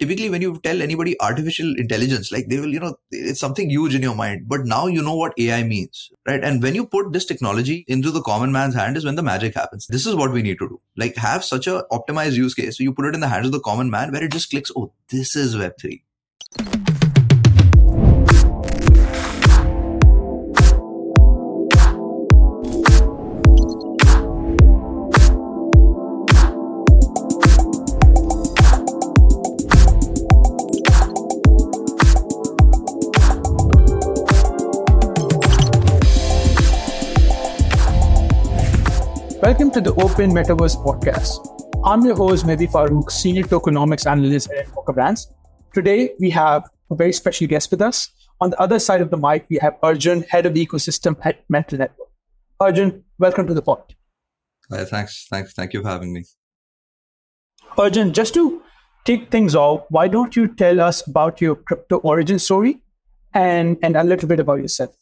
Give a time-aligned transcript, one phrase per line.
[0.00, 3.94] typically when you tell anybody artificial intelligence like they will you know it's something huge
[3.94, 4.48] in your mind.
[4.48, 6.42] But now you know what ai means right?
[6.42, 9.54] And when you put this technology into the common man's hand is when the magic
[9.54, 9.86] happens.
[9.86, 10.80] This is what we need to do.
[10.96, 12.78] Like have such a optimized use case.
[12.78, 14.70] So you put it in the hands of the common man where it just clicks
[14.76, 16.02] oh this is web3
[39.70, 41.46] Welcome to the Open Metaverse Podcast.
[41.84, 45.32] I'm your host, Mehdi Farooq, Senior Tokenomics Analyst at Poker Brands.
[45.72, 48.08] Today, we have a very special guest with us.
[48.40, 51.78] On the other side of the mic, we have Arjun, Head of Ecosystem at Mantle
[51.78, 52.08] Network.
[52.58, 53.94] Arjun, welcome to the pod.
[54.72, 56.24] Uh, thanks, thanks, thank you for having me.
[57.78, 58.60] Arjun, just to
[59.04, 62.80] kick things off, why don't you tell us about your crypto origin story
[63.34, 64.99] and, and a little bit about yourself?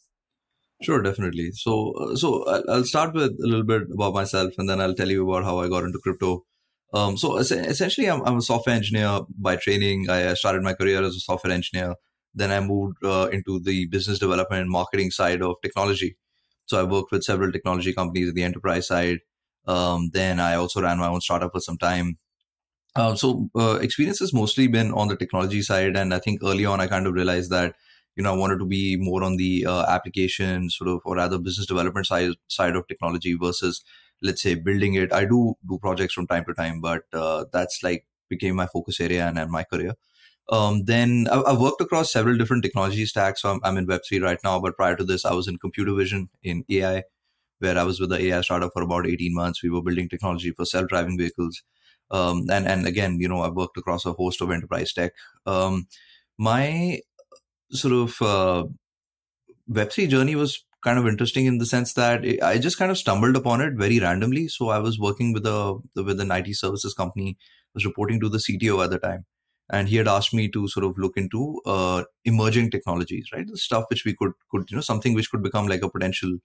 [0.81, 1.51] Sure, definitely.
[1.51, 5.09] So, uh, so I'll start with a little bit about myself, and then I'll tell
[5.09, 6.45] you about how I got into crypto.
[6.93, 10.09] Um, so essentially, I'm, I'm, a software engineer by training.
[10.09, 11.95] I started my career as a software engineer.
[12.33, 16.17] Then I moved uh, into the business development and marketing side of technology.
[16.65, 19.19] So I worked with several technology companies at the enterprise side.
[19.67, 22.17] Um, then I also ran my own startup for some time.
[22.95, 26.65] Uh, so uh, experience has mostly been on the technology side, and I think early
[26.65, 27.75] on I kind of realized that
[28.15, 31.37] you know, I wanted to be more on the uh, application sort of, or rather
[31.37, 33.83] business development side side of technology versus,
[34.21, 35.13] let's say, building it.
[35.13, 38.99] I do do projects from time to time, but uh, that's like became my focus
[38.99, 39.93] area and, and my career.
[40.49, 43.41] Um, then I, have worked across several different technology stacks.
[43.41, 45.93] So I'm, I'm in Web3 right now, but prior to this, I was in computer
[45.93, 47.03] vision in AI,
[47.59, 49.61] where I was with the AI startup for about 18 months.
[49.61, 51.61] We were building technology for self-driving vehicles.
[52.09, 55.13] Um, and, and again, you know, I've worked across a host of enterprise tech.
[55.45, 55.87] Um,
[56.39, 57.01] my
[57.71, 58.65] sort of uh,
[59.69, 63.35] Web3 journey was kind of interesting in the sense that I just kind of stumbled
[63.35, 64.47] upon it very randomly.
[64.47, 68.29] So I was working with a with an IT services company, I was reporting to
[68.29, 69.25] the CTO at the time,
[69.71, 73.45] and he had asked me to sort of look into uh, emerging technologies, right?
[73.47, 76.37] The stuff which we could could you know something which could become like a potential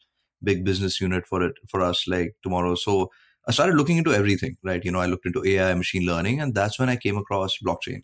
[0.43, 2.75] big business unit for it for us like tomorrow.
[2.75, 3.11] So
[3.49, 4.85] I started looking into everything, right?
[4.85, 8.03] You know, I looked into AI, machine learning, and that's when I came across blockchain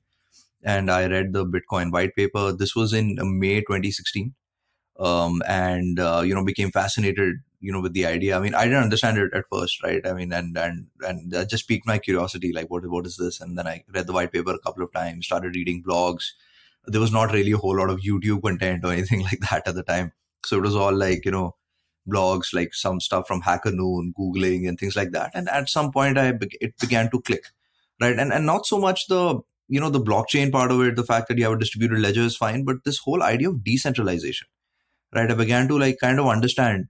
[0.62, 2.52] and I read the Bitcoin white paper.
[2.52, 4.34] This was in uh, May 2016,
[4.98, 8.36] um, and uh, you know became fascinated, you know, with the idea.
[8.36, 10.06] I mean, I didn't understand it at first, right?
[10.06, 13.40] I mean, and and and that just piqued my curiosity, like what what is this?
[13.40, 16.32] And then I read the white paper a couple of times, started reading blogs.
[16.86, 19.74] There was not really a whole lot of YouTube content or anything like that at
[19.74, 20.12] the time,
[20.44, 21.56] so it was all like you know
[22.08, 25.30] blogs, like some stuff from Hacker Noon, googling and things like that.
[25.34, 27.44] And at some point, I it began to click,
[28.00, 28.18] right?
[28.18, 31.28] And and not so much the you know the blockchain part of it the fact
[31.28, 34.48] that you have a distributed ledger is fine but this whole idea of decentralization
[35.14, 35.30] right?
[35.30, 36.86] I began to like kind of understand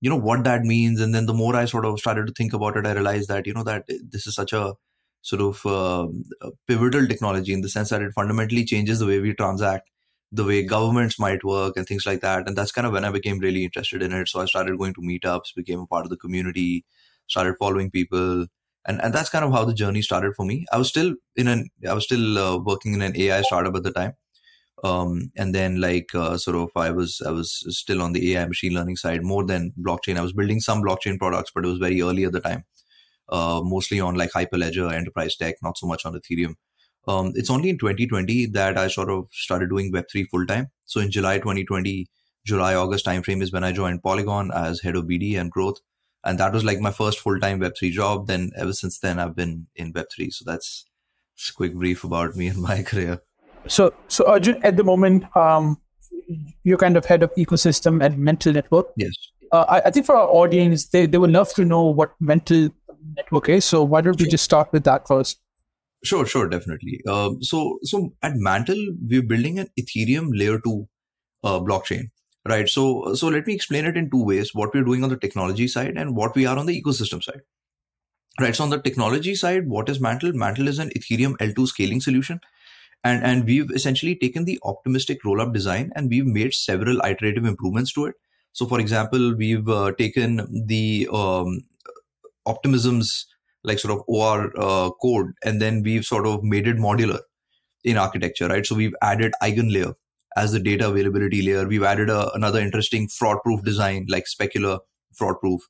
[0.00, 1.00] you know what that means.
[1.00, 3.46] And then the more i sort of started to think about it i realized that
[3.46, 4.74] you know that this is such a
[5.22, 6.06] sort of uh,
[6.42, 9.90] a pivotal technology in the sense that it fundamentally changes the way we transact
[10.30, 12.46] the way governments might work and things like that.
[12.46, 14.28] And that's kind of when i became really interested in it.
[14.28, 16.84] So i started going to meetups became a part of the community
[17.28, 18.46] started following people
[18.88, 20.66] and and that's kind of how the journey started for me.
[20.72, 23.82] I was still in an I was still uh, working in an AI startup at
[23.82, 24.14] the time,
[24.82, 28.46] um, and then like uh, sort of I was I was still on the AI
[28.46, 30.16] machine learning side more than blockchain.
[30.16, 32.64] I was building some blockchain products, but it was very early at the time,
[33.28, 36.54] uh, mostly on like Hyperledger, enterprise tech, not so much on Ethereum.
[37.06, 40.68] Um, it's only in 2020 that I sort of started doing Web3 full time.
[40.86, 42.06] So in July 2020,
[42.44, 45.78] July August timeframe is when I joined Polygon as head of BD and growth
[46.24, 48.26] and that was like my first full-time web3 job.
[48.26, 50.84] Then ever since then i've been in web3 so that's
[51.48, 53.20] a quick brief about me and my career.
[53.66, 55.78] So so arjun at the moment um,
[56.62, 58.86] you're kind of head of ecosystem at mantle network.
[58.96, 59.12] Yes.
[59.50, 62.68] Uh, I, I, think for our audience they, they would love to know what mantle
[63.16, 63.64] network is.
[63.64, 65.40] So why don't we just start with that first?
[66.04, 67.00] Sure sure definitely.
[67.08, 70.88] Um, so so at mantle we're building an ethereum layer 2
[71.44, 72.10] uh, blockchain
[72.48, 72.68] right.
[72.68, 75.68] So so let me explain it in two ways what we're doing on the technology
[75.68, 77.42] side and what we are on the ecosystem side.
[78.40, 78.54] Right.
[78.54, 80.32] So on the technology side what is mantle?
[80.32, 82.40] Mantle is an ethereum l2 scaling solution.
[83.04, 87.92] And and we've essentially taken the optimistic rollup design and we've made several iterative improvements
[87.94, 88.14] to it.
[88.52, 91.60] So for example we've uh, taken the um,
[92.46, 93.24] optimisms
[93.64, 97.20] like sort of or uh, code and then we've sort of made it modular
[97.84, 98.48] in architecture.
[98.48, 98.66] Right.
[98.66, 99.94] So we've added eigenlayer
[100.38, 101.66] as the data availability layer.
[101.66, 104.78] We've added a, another interesting fraud proof design like specular
[105.14, 105.62] fraud proof.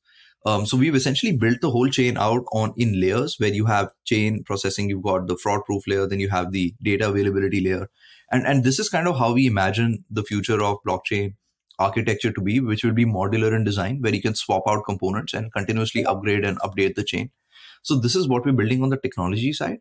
[0.45, 3.89] Um, so we've essentially built the whole chain out on in layers where you have
[4.05, 7.87] chain processing, you've got the fraud proof layer, then you have the data availability layer.
[8.31, 11.33] And, and this is kind of how we imagine the future of blockchain
[11.79, 15.33] architecture to be, which will be modular in design, where you can swap out components
[15.33, 17.31] and continuously upgrade and update the chain.
[17.81, 19.79] So this is what we're building on the technology side.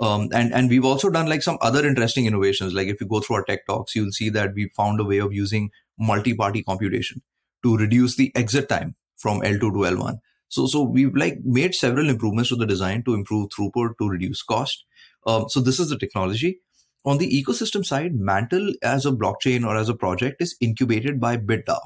[0.00, 2.72] Um, and and we've also done like some other interesting innovations.
[2.72, 5.18] Like if you go through our tech talks, you'll see that we found a way
[5.18, 7.20] of using multi-party computation
[7.62, 10.18] to reduce the exit time from L2 to L1.
[10.48, 14.42] So so we've like made several improvements to the design to improve throughput to reduce
[14.42, 14.84] cost.
[15.26, 16.60] Um, so this is the technology.
[17.04, 21.36] On the ecosystem side, Mantle as a blockchain or as a project is incubated by
[21.36, 21.78] BitDAO,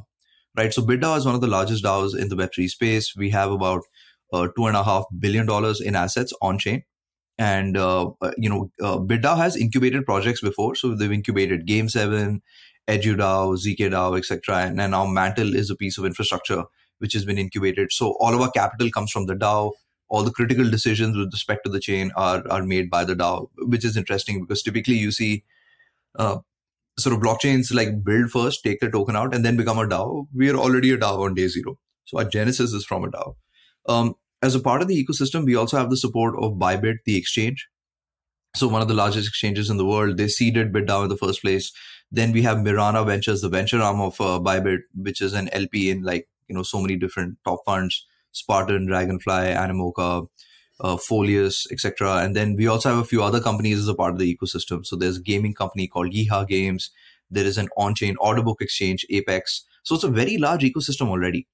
[0.57, 0.73] right?
[0.73, 3.15] So BitDAO is one of the largest DAOs in the Web3 space.
[3.17, 3.83] We have about
[4.33, 6.83] uh, two and a half billion dollars in assets on chain.
[7.39, 10.75] And, uh, uh you know, uh, BitDAO has incubated projects before.
[10.75, 12.41] So they've incubated Game7,
[12.89, 14.59] EduDAO, ZKDAO, etc.
[14.59, 16.65] And, and now Mantle is a piece of infrastructure
[16.99, 17.93] which has been incubated.
[17.93, 19.73] So all of our capital comes from the DAO
[20.09, 23.49] all the critical decisions with respect to the chain are are made by the DAO,
[23.75, 25.45] which is interesting because typically you see
[26.19, 26.39] uh,
[26.99, 30.27] sort of blockchains like build first, take the token out, and then become a DAO.
[30.35, 33.35] We are already a DAO on day zero, so our genesis is from a DAO.
[33.87, 37.17] Um, as a part of the ecosystem, we also have the support of Bybit, the
[37.17, 37.67] exchange.
[38.57, 41.43] So one of the largest exchanges in the world, they seeded BitDAO in the first
[41.43, 41.73] place.
[42.13, 45.91] Then we have Mirana Ventures, the venture arm of uh, Bybit, which is an LP
[45.91, 50.27] in like you know so many different top funds Spartan, Dragonfly, Animoca,
[50.81, 52.17] uh, Folius, etc.
[52.19, 54.85] And then we also have a few other companies as a part of the ecosystem.
[54.85, 56.91] So there's a gaming company called Yeehaw Games.
[57.31, 59.65] There is an on-chain order book exchange, Apex.
[59.85, 61.47] So it's a very large ecosystem already,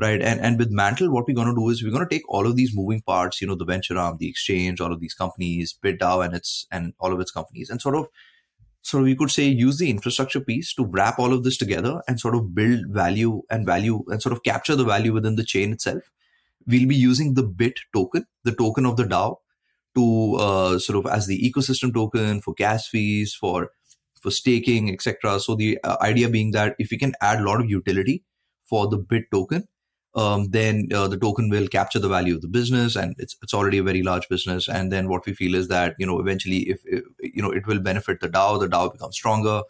[0.00, 0.20] right?
[0.22, 2.46] And and with Mantle, what we're going to do is we're going to take all
[2.46, 5.76] of these moving parts, you know, the venture arm, the exchange, all of these companies,
[5.84, 8.08] BitDAO and its and all of its companies, and sort of
[8.82, 12.18] so we could say use the infrastructure piece to wrap all of this together and
[12.18, 15.70] sort of build value and value and sort of capture the value within the chain
[15.70, 16.02] itself
[16.66, 19.36] we'll be using the bit token, the token of the DAO,
[19.96, 23.70] to uh, sort of as the ecosystem token for gas fees, for
[24.20, 25.40] for staking, etc.
[25.40, 28.22] So the uh, idea being that if we can add a lot of utility
[28.64, 29.66] for the bit token,
[30.14, 33.54] um, then uh, the token will capture the value of the business, and it's it's
[33.54, 34.68] already a very large business.
[34.68, 37.66] And then what we feel is that you know eventually, if, if you know, it
[37.66, 38.58] will benefit the DAO.
[38.60, 39.62] The DAO becomes stronger,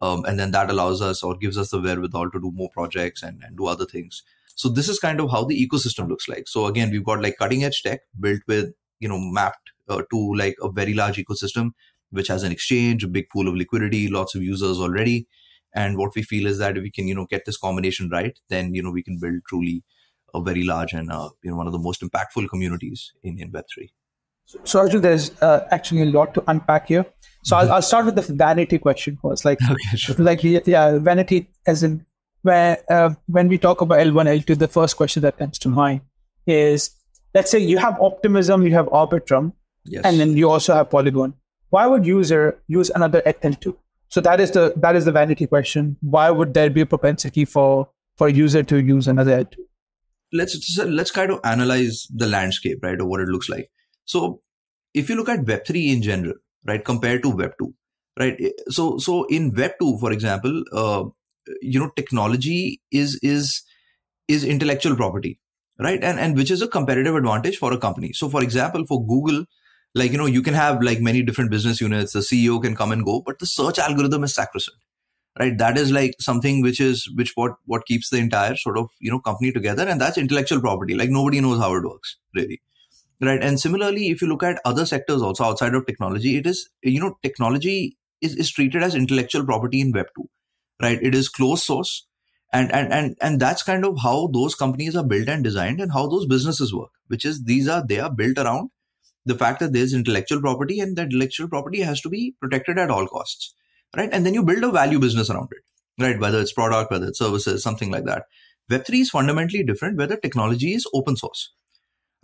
[0.00, 3.22] um, and then that allows us or gives us the wherewithal to do more projects
[3.22, 4.22] and, and do other things.
[4.54, 6.48] So this is kind of how the ecosystem looks like.
[6.48, 10.34] So again, we've got like cutting edge tech built with, you know, mapped uh, to
[10.34, 11.70] like a very large ecosystem,
[12.10, 15.28] which has an exchange, a big pool of liquidity, lots of users already.
[15.74, 18.38] And what we feel is that if we can, you know, get this combination right,
[18.48, 19.84] then, you know, we can build truly
[20.34, 23.52] a very large and, uh, you know, one of the most impactful communities in, in
[23.52, 23.90] Web3.
[24.64, 27.04] So, Arjun, there's uh, actually a lot to unpack here.
[27.44, 29.44] So I'll, I'll, start with the vanity question first.
[29.44, 30.16] Like, okay, sure.
[30.16, 32.04] like yeah, vanity as in
[32.42, 36.00] where uh, when we talk about L1, L2, the first question that comes to mind
[36.46, 36.90] is
[37.34, 39.52] let's say you have Optimism, you have Arbitrum,
[39.84, 40.02] yes.
[40.04, 41.34] and then you also have Polygon.
[41.70, 43.76] Why would user use another ETH2?
[44.08, 45.96] So that is the that is the vanity question.
[46.00, 49.56] Why would there be a propensity for for a user to use another ETH2?
[50.32, 53.70] Let's let's kind of analyze the landscape, right, or what it looks like.
[54.04, 54.40] So
[54.94, 56.34] if you look at Web3 in general,
[56.66, 57.72] right, compared to Web2,
[58.18, 58.40] right?
[58.68, 61.04] So so in Web2, for example, uh,
[61.60, 63.62] you know technology is is
[64.28, 65.38] is intellectual property
[65.78, 69.04] right and and which is a competitive advantage for a company so for example for
[69.06, 69.44] google
[69.94, 72.92] like you know you can have like many different business units the ceo can come
[72.92, 74.78] and go but the search algorithm is sacrosanct
[75.40, 78.88] right that is like something which is which what what keeps the entire sort of
[79.00, 82.60] you know company together and that's intellectual property like nobody knows how it works really
[83.20, 86.68] right and similarly if you look at other sectors also outside of technology it is
[86.82, 90.28] you know technology is, is treated as intellectual property in web 2
[90.82, 90.98] right?
[91.02, 92.06] It is closed source.
[92.52, 95.92] And, and, and, and that's kind of how those companies are built and designed and
[95.92, 98.70] how those businesses work, which is these are, they are built around
[99.28, 102.90] the fact that there's intellectual property and that intellectual property has to be protected at
[102.90, 103.54] all costs,
[103.96, 104.10] right?
[104.12, 106.18] And then you build a value business around it, right?
[106.18, 108.24] Whether it's product, whether it's services, something like that.
[108.70, 111.52] Web3 is fundamentally different whether technology is open source,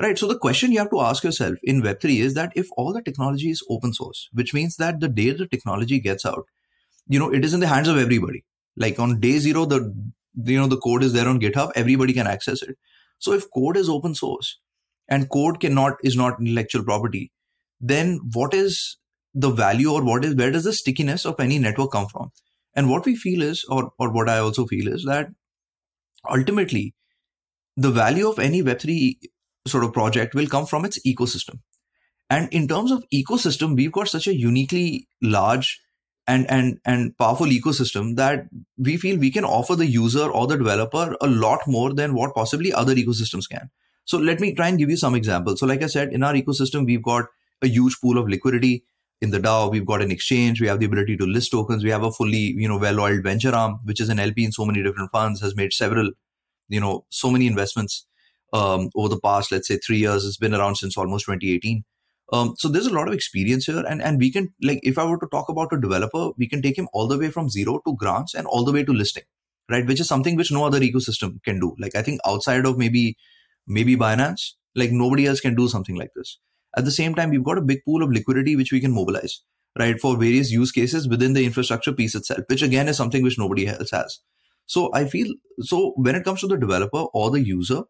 [0.00, 0.18] right?
[0.18, 3.02] So the question you have to ask yourself in Web3 is that if all the
[3.02, 6.46] technology is open source, which means that the day the technology gets out,
[7.08, 8.44] you know it is in the hands of everybody
[8.76, 9.80] like on day zero the
[10.44, 12.76] you know the code is there on github everybody can access it
[13.18, 14.58] so if code is open source
[15.08, 17.30] and code cannot is not intellectual property
[17.80, 18.96] then what is
[19.34, 22.30] the value or what is where does the stickiness of any network come from?
[22.74, 25.28] And what we feel is or or what i also feel is that
[26.28, 26.94] ultimately
[27.76, 29.16] the value of any web3
[29.66, 31.58] sort of project will come from its ecosystem.
[32.30, 35.80] And in terms of ecosystem we've got such a uniquely large
[36.26, 38.46] and and and powerful ecosystem that
[38.78, 42.34] we feel we can offer the user or the developer a lot more than what
[42.34, 43.70] possibly other ecosystems can
[44.04, 46.34] so let me try and give you some examples so like i said in our
[46.34, 47.26] ecosystem we've got
[47.62, 48.84] a huge pool of liquidity
[49.20, 51.90] in the DAO, we've got an exchange, we have the ability to list tokens, we
[51.90, 54.82] have a fully, you know, well-oiled venture arm, which is an LP in so many
[54.82, 56.10] different funds, has made several,
[56.68, 58.06] you know, so many investments
[58.52, 60.24] um, over the past, let's say, three years.
[60.24, 61.84] It's been around since almost 2018.
[62.32, 65.04] Um, so there's a lot of experience here, and and we can like if I
[65.04, 67.80] were to talk about a developer, we can take him all the way from zero
[67.86, 69.24] to grants and all the way to listing,
[69.70, 69.86] right?
[69.86, 71.76] Which is something which no other ecosystem can do.
[71.78, 73.16] Like I think outside of maybe
[73.66, 76.38] maybe Binance, like nobody else can do something like this.
[76.76, 79.42] At the same time, we've got a big pool of liquidity which we can mobilize,
[79.78, 83.38] right, for various use cases within the infrastructure piece itself, which again is something which
[83.38, 84.20] nobody else has.
[84.66, 87.82] So I feel so when it comes to the developer or the user,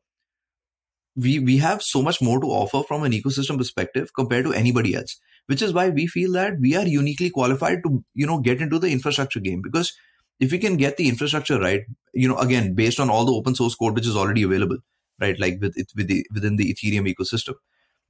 [1.17, 4.95] we we have so much more to offer from an ecosystem perspective compared to anybody
[4.95, 8.61] else which is why we feel that we are uniquely qualified to you know get
[8.61, 9.93] into the infrastructure game because
[10.41, 13.55] if we can get the infrastructure right you know again based on all the open
[13.55, 14.79] source code which is already available
[15.21, 15.39] right?
[15.39, 17.55] Like with it with the, within the ethereum ecosystem.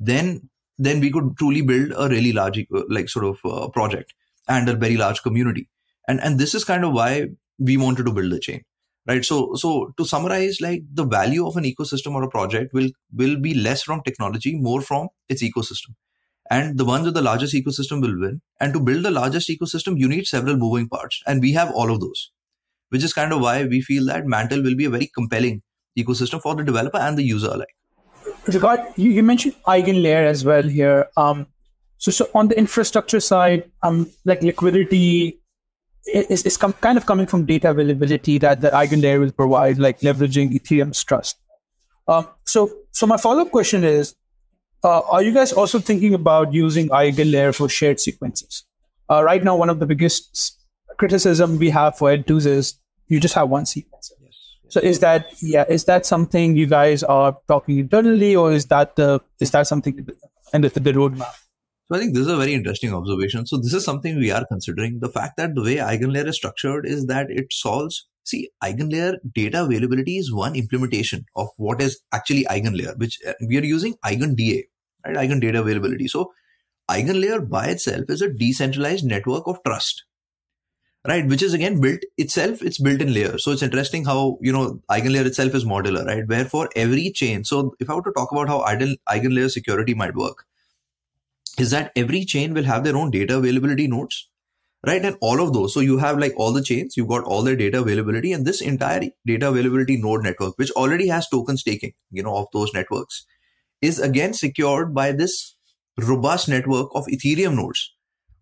[0.01, 4.15] Then then we could truly build a really large like sort of uh, project
[4.49, 5.69] and a very large community.
[6.09, 8.63] And and this is kind of why we wanted to build the chain
[9.07, 9.25] right?
[9.25, 13.37] So so to summarize like the value of an ecosystem or a project will will
[13.41, 15.95] be less from technology more from its ecosystem.
[16.51, 18.43] And the ones with the largest ecosystem will win.
[18.61, 21.23] And to build the largest ecosystem you need several moving parts.
[21.27, 22.31] And we have all of those
[22.91, 25.63] which is kind of why we feel that mantle will be a very compelling
[25.99, 27.75] ecosystem for the developer and the user alike
[28.47, 31.47] regard you, you mentioned eigenlayer as well here um
[31.99, 35.41] so so on the infrastructure side um like liquidity
[36.07, 40.01] is, is com- kind of coming from data availability that the eigenlayer will provide, like
[40.01, 41.37] leveraging Ethereum's trust.
[42.07, 44.15] Um, so, so my follow-up question is,
[44.83, 48.65] uh, are you guys also thinking about using eigenlayer for shared sequencers?
[49.11, 50.61] Uh, right now, one of the biggest
[50.99, 52.75] criticism we have for Ed2s is
[53.09, 54.13] you just have one sequencer.
[54.69, 55.65] So is that yeah?
[55.69, 60.09] Is that something you guys are talking internally, or is that the is that something
[60.53, 61.35] and the, the roadmap?
[61.89, 63.47] So I think this is a very interesting observation.
[63.47, 65.01] So this is something we are considering.
[65.01, 69.65] The fact that the way EigenLayer is structured is that it solves See, EigenLayer data
[69.65, 74.63] availability is one implementation of what is actually EigenLayer, which uh, we are using EigenDA,
[75.07, 75.17] right?
[75.17, 76.09] Eigen data availability.
[76.09, 76.33] So
[76.91, 80.05] EigenLayer by itself is a decentralized network of trust,
[81.07, 81.27] right?
[81.27, 84.81] Which is again built itself, it's built in layer So it's interesting how, you know,
[84.91, 86.27] EigenLayer itself is modular, right?
[86.27, 87.45] Where for every chain.
[87.45, 90.45] So if I were to talk about how eigen, EigenLayer security might work,
[91.59, 94.29] is that every chain will have their own data availability nodes
[94.87, 97.43] right and all of those so you have like all the chains you've got all
[97.43, 101.93] their data availability and this entire data availability node network which already has token staking
[102.11, 103.25] you know of those networks
[103.81, 105.57] is again secured by this
[105.97, 107.95] robust network of ethereum nodes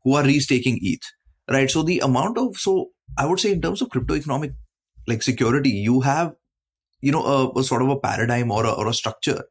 [0.04, 1.12] who are restaking eth
[1.50, 1.70] right?
[1.70, 4.52] So the amount of so i would say in terms of crypto economic
[5.06, 6.34] like security you have
[7.02, 9.42] you know a, a sort of a paradigm or a, or a structure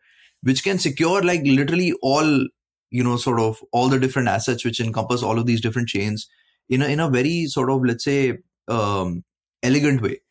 [0.41, 2.47] which can secure like literally all
[2.89, 6.27] you know sort of all the different assets which encompass all of these different chains
[6.69, 9.23] in a in a very sort of let's say um,
[9.63, 10.21] elegant way.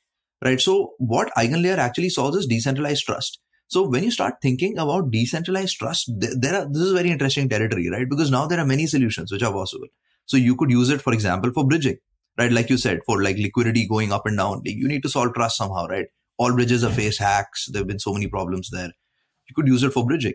[0.42, 0.60] Right?
[0.60, 3.40] So what eigenlayer actually solves is decentralized trust.
[3.68, 7.88] So when you start thinking about decentralized trust there are this is very interesting territory
[7.90, 8.08] right?
[8.08, 9.86] Because now there are many solutions which are possible
[10.30, 11.96] so you could use it for example for bridging
[12.38, 12.52] right?
[12.52, 15.34] Like you said for like liquidity going up and down like you need to solve
[15.34, 16.06] trust somehow right?
[16.38, 17.66] All bridges have faced hacks.
[17.70, 18.92] There have been so many problems there.
[19.48, 20.34] You could use it for bridging.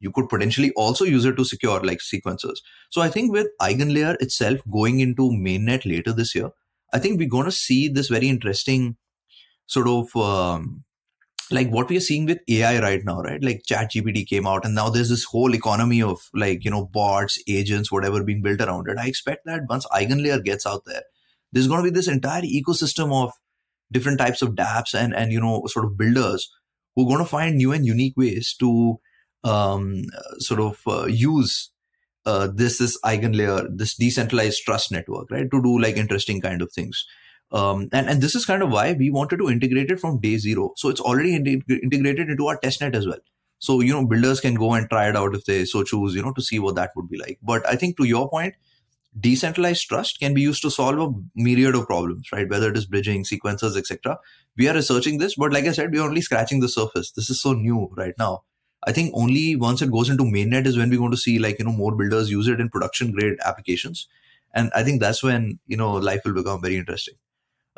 [0.00, 2.58] You could potentially also use it to secure like sequencers.
[2.90, 6.50] So I think with EigenLayer itself going into mainnet later this year,
[6.92, 8.96] I think we're going to see this very interesting
[9.66, 10.84] sort of um,
[11.50, 13.42] like what we are seeing with AI right now, right?
[13.42, 17.38] Like ChatGPT came out, and now there's this whole economy of like you know bots,
[17.48, 18.98] agents, whatever being built around it.
[18.98, 21.02] I expect that once EigenLayer gets out there,
[21.52, 23.32] there's going to be this entire ecosystem of
[23.92, 26.50] different types of dApps and and you know sort of builders
[26.94, 28.98] who are going to find new and unique ways to
[29.44, 30.02] um,
[30.38, 31.70] sort of uh, use
[32.24, 36.72] uh, this this eigenlayer, this decentralized trust network, right, to do like interesting kind of
[36.72, 37.06] things.
[37.56, 40.36] Um, and and this is kind of why we wanted to integrate it from day
[40.36, 40.72] zero.
[40.76, 43.22] So it's already in- integrated into our testnet as well.
[43.58, 46.22] So you know, builders can go and try it out if they so choose, you
[46.22, 47.38] know, to see what that would be like.
[47.42, 48.54] But I think to your point,
[49.18, 52.48] decentralized trust can be used to solve a myriad of problems, right?
[52.48, 54.18] Whether it is bridging, sequencers, etc.
[54.58, 57.12] We are researching this, but like I said, we're only scratching the surface.
[57.12, 58.42] This is so new right now.
[58.86, 61.58] I think only once it goes into mainnet is when we're going to see like
[61.58, 64.08] you know more builders use it in production grade applications,
[64.54, 67.14] and I think that's when you know life will become very interesting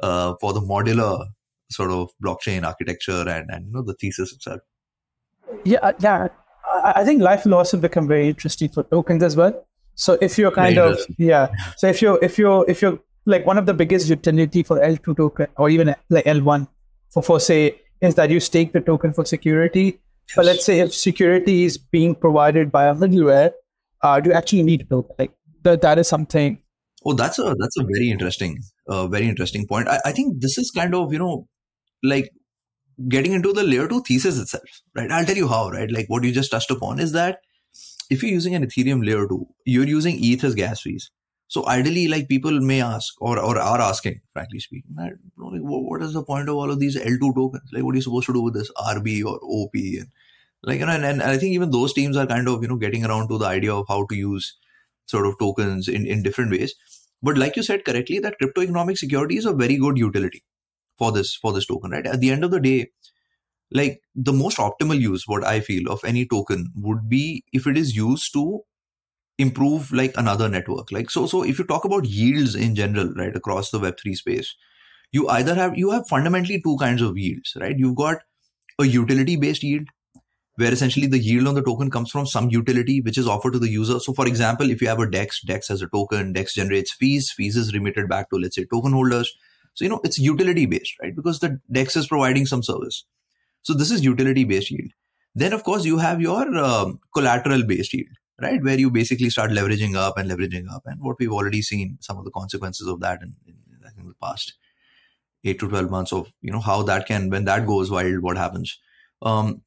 [0.03, 1.27] uh, for the modular
[1.71, 4.61] sort of blockchain architecture and and you know the thesis itself.
[5.65, 6.29] Yeah, uh, yeah.
[6.85, 9.67] I think life will also become very interesting for tokens as well.
[9.95, 13.59] So if you're kind of yeah, so if you're if you're if you're like one
[13.59, 16.69] of the biggest utility for L2 token or even like L1
[17.11, 19.85] for, for say is that you stake the token for security.
[20.29, 20.37] Yes.
[20.37, 23.53] But let's say if security is being provided by a middleware,
[24.03, 25.81] uh, do you actually need to build like that?
[25.83, 26.59] That is something.
[27.05, 29.89] Oh, that's a that's a very interesting, uh, very interesting point.
[29.89, 31.47] I, I think this is kind of you know
[32.03, 32.31] like
[33.09, 35.11] getting into the layer two thesis itself, right?
[35.11, 35.91] I'll tell you how, right?
[35.91, 37.39] Like what you just touched upon is that
[38.11, 41.11] if you're using an Ethereum layer two, you're using ETH as gas fees.
[41.49, 46.13] So ideally, like people may ask or, or are asking, frankly speaking, like, what is
[46.13, 47.71] the point of all of these L2 tokens?
[47.73, 49.75] Like, what are you supposed to do with this ARB or OP?
[49.75, 50.09] And
[50.63, 52.77] like, you know, and, and I think even those teams are kind of, you know,
[52.77, 54.59] getting around to the idea of how to use
[55.07, 56.75] sort of tokens in, in different ways.
[57.23, 60.45] But like you said correctly, that crypto economic security is a very good utility
[60.97, 62.07] for this, for this token, right?
[62.07, 62.91] At the end of the day,
[63.71, 67.77] like the most optimal use, what I feel of any token would be if it
[67.77, 68.63] is used to
[69.39, 73.37] improve like another network like so so if you talk about yields in general right
[73.37, 74.55] across the web3 space
[75.13, 78.19] you either have you have fundamentally two kinds of yields right you've got
[78.81, 79.87] a utility based yield
[80.59, 83.59] where essentially the yield on the token comes from some utility which is offered to
[83.59, 86.55] the user so for example if you have a dex dex has a token dex
[86.55, 89.35] generates fees fees is remitted back to let's say token holders
[89.75, 93.05] so you know it's utility based right because the dex is providing some service
[93.63, 94.91] so this is utility based yield
[95.35, 98.63] then of course you have your um, collateral based yield right?
[98.63, 100.83] Where you basically start leveraging up and leveraging up.
[100.87, 104.55] And what we've already seen some of the consequences of that in, in the past
[105.45, 108.37] eight to 12 months of, you know, how that can, when that goes wild, what
[108.37, 108.79] happens.
[109.23, 109.63] Um,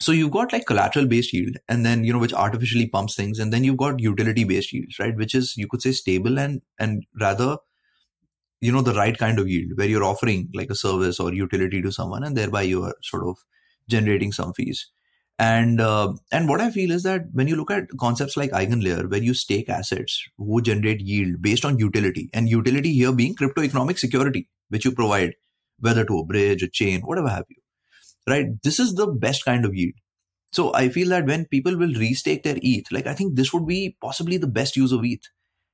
[0.00, 3.38] so you've got like collateral based yield and then, you know, which artificially pumps things.
[3.38, 5.14] And then you've got utility based yields, right?
[5.16, 7.58] Which is, you could say stable and, and rather,
[8.60, 11.82] you know, the right kind of yield where you're offering like a service or utility
[11.82, 13.36] to someone and thereby you are sort of
[13.88, 14.90] generating some fees
[15.40, 19.10] and uh, and what I feel is that when you look at concepts like EigenLayer,
[19.10, 23.62] where you stake assets who generate yield based on utility, and utility here being crypto
[23.62, 25.32] economic security, which you provide,
[25.78, 27.56] whether to a bridge, a chain, whatever have you,
[28.30, 28.46] right?
[28.62, 29.94] This is the best kind of yield.
[30.52, 33.66] So I feel that when people will restake their ETH, like I think this would
[33.66, 35.28] be possibly the best use of ETH,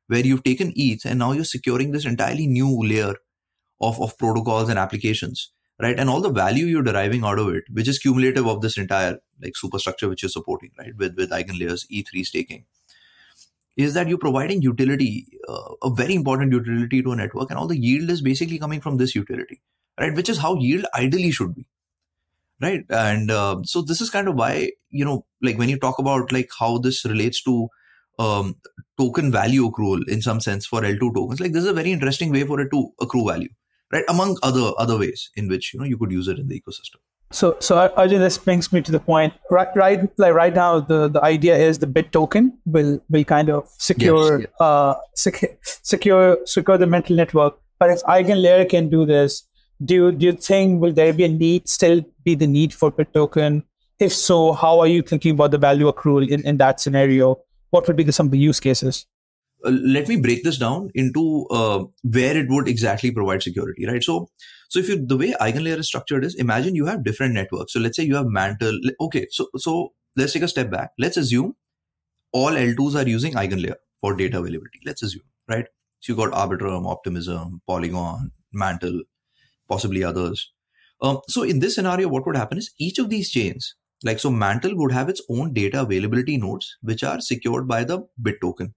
[0.08, 3.14] where you've taken ETH and now you're securing this entirely new layer
[3.80, 5.50] of, of protocols and applications
[5.80, 5.98] right?
[5.98, 9.18] And all the value you're deriving out of it, which is cumulative of this entire
[9.42, 10.96] like superstructure which you're supporting, right?
[10.96, 12.64] With with EigenLayer's restaking,
[13.76, 17.66] is that you're providing utility, uh, a very important utility to a network, and all
[17.66, 19.60] the yield is basically coming from this utility,
[20.00, 20.14] right?
[20.14, 21.66] Which is how yield ideally should be,
[22.60, 22.84] right?
[22.90, 26.32] And uh, so this is kind of why you know, like when you talk about
[26.32, 27.68] like how this relates to
[28.18, 28.56] um,
[28.98, 32.32] token value accrual in some sense for L2 tokens, like this is a very interesting
[32.32, 33.50] way for it to accrue value
[33.92, 34.04] right?
[34.08, 36.96] Among other other ways in which you know you could use it in the ecosystem.
[37.32, 39.34] So, so Arjun, this brings me to the point.
[39.50, 43.50] Right, right, like right now, the, the idea is the bit token will will kind
[43.50, 44.66] of secure, yes, yeah.
[44.66, 47.58] uh, sec- secure, secure the Mantle network.
[47.80, 49.42] But if EigenLayer can do this,
[49.84, 52.90] do you, do you think will there be a need, still be the need for
[52.90, 53.64] bit token?
[53.98, 57.38] If so, how are you thinking about the value accrual in, in that scenario?
[57.70, 59.06] What would be the, some of the use cases?
[59.64, 64.02] Uh, let me break this down into uh, where it would exactly provide security, right?
[64.02, 64.28] So,
[64.68, 67.72] so if you the way EigenLayer is structured is imagine you have different networks.
[67.72, 68.78] So let's say you have Mantle.
[69.00, 70.90] Okay, so so let's take a step back.
[70.98, 71.54] Let's assume
[72.32, 74.80] all L2s are using EigenLayer for data availability.
[74.84, 75.66] Let's assume, right?
[76.00, 79.02] So you got Arbitrum, Optimism, Polygon, Mantle,
[79.68, 80.52] possibly others.
[81.00, 83.74] Um, so in this scenario, what would happen is each of these chains,
[84.04, 88.06] like so, Mantle would have its own data availability nodes, which are secured by the
[88.20, 88.74] bit token.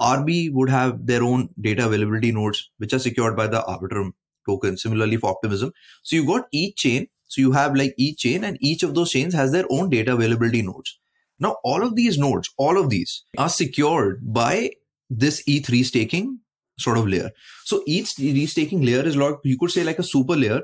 [0.00, 4.12] ARB would have their own data availability nodes, which are secured by the Arbitrum
[4.46, 4.76] token.
[4.76, 5.72] Similarly for Optimism.
[6.02, 7.08] So you got each chain.
[7.28, 10.14] So you have like each chain and each of those chains has their own data
[10.14, 10.98] availability nodes.
[11.38, 14.72] Now, all of these nodes, all of these are secured by
[15.08, 16.38] this restaking
[16.78, 17.30] sort of layer.
[17.64, 20.62] So each restaking layer is like, you could say like a super layer,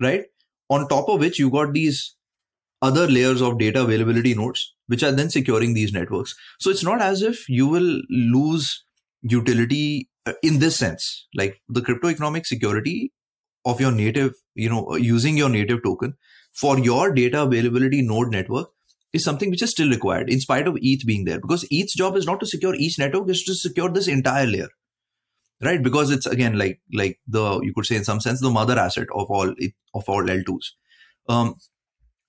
[0.00, 0.24] right?
[0.68, 2.16] On top of which you got these
[2.82, 6.34] other layers of data availability nodes, which are then securing these networks.
[6.58, 8.84] So it's not as if you will lose
[9.22, 13.12] utility uh, in this sense, like the crypto economic security
[13.64, 16.14] of your native, you know, uh, using your native token
[16.52, 18.68] for your data availability node network
[19.12, 22.16] is something which is still required in spite of ETH being there because ETH's job
[22.16, 24.68] is not to secure each network, it's to secure this entire layer.
[25.62, 25.82] Right.
[25.82, 29.08] Because it's again like, like the, you could say in some sense, the mother asset
[29.14, 29.54] of all,
[29.94, 30.70] of all L2s.
[31.28, 31.56] Um,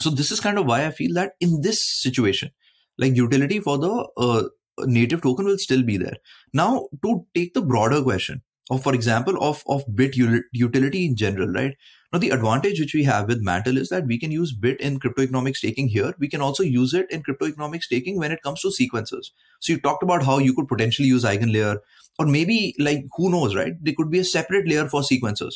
[0.02, 2.52] so this is kind of why I feel that in this situation,
[2.98, 4.44] like utility for the uh,
[4.80, 6.18] native token will still be there.
[6.54, 8.42] Now, to take the broader question
[8.72, 11.76] of for example of of bit utility in general right
[12.14, 15.00] now the advantage which we have with mantle is that we can use bit in
[15.00, 18.42] crypto economic staking here we can also use it in crypto economic staking when it
[18.42, 19.32] comes to sequencers.
[19.60, 21.78] so you talked about how you could potentially use eigenlayer
[22.22, 23.74] or maybe like who knows right?
[23.82, 25.56] There could be a separate layer for sequencers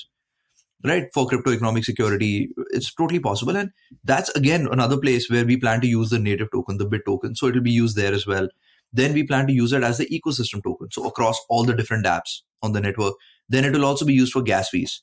[0.84, 1.08] right?
[1.14, 3.56] For crypto economic security it's totally possible.
[3.56, 3.72] And
[4.04, 7.36] that's again another place where we plan to use the native token the bit token.
[7.36, 8.48] So it'll be used there as well.
[8.94, 10.92] Then we plan to use it as the ecosystem token.
[10.92, 13.16] So across all the different apps on the network.
[13.50, 15.02] Then it will also be used for gas fees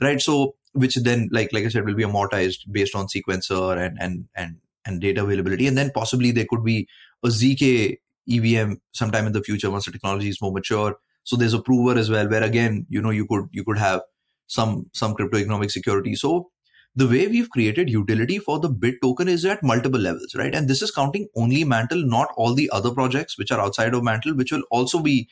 [0.00, 0.20] right?
[0.20, 4.28] So which then like like i said will be amortized based on sequencer and and
[4.36, 5.66] and and data availability.
[5.66, 6.88] And then possibly there could be
[7.24, 7.98] a zk
[8.30, 10.96] evm sometime in the future once the technology is more mature.
[11.24, 14.02] So there's a prover as well where again you know you could you could have
[14.46, 16.14] some some crypto economic security.
[16.14, 16.50] So
[16.96, 20.54] the way we've created utility for the bit token is at multiple levels right?
[20.54, 24.02] And this is counting only mantle not all the other projects which are outside of
[24.02, 25.28] mantle which will also be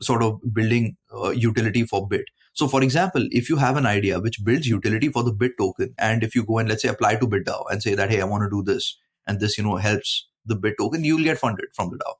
[0.00, 4.20] sort of building uh, utility for bit so for example if you have an idea
[4.20, 7.16] which builds utility for the bit token and if you go and let's say apply
[7.16, 8.96] to bitdao and say that hey i want to do this
[9.26, 12.14] and this you know helps the bit token you'll get funded from the dao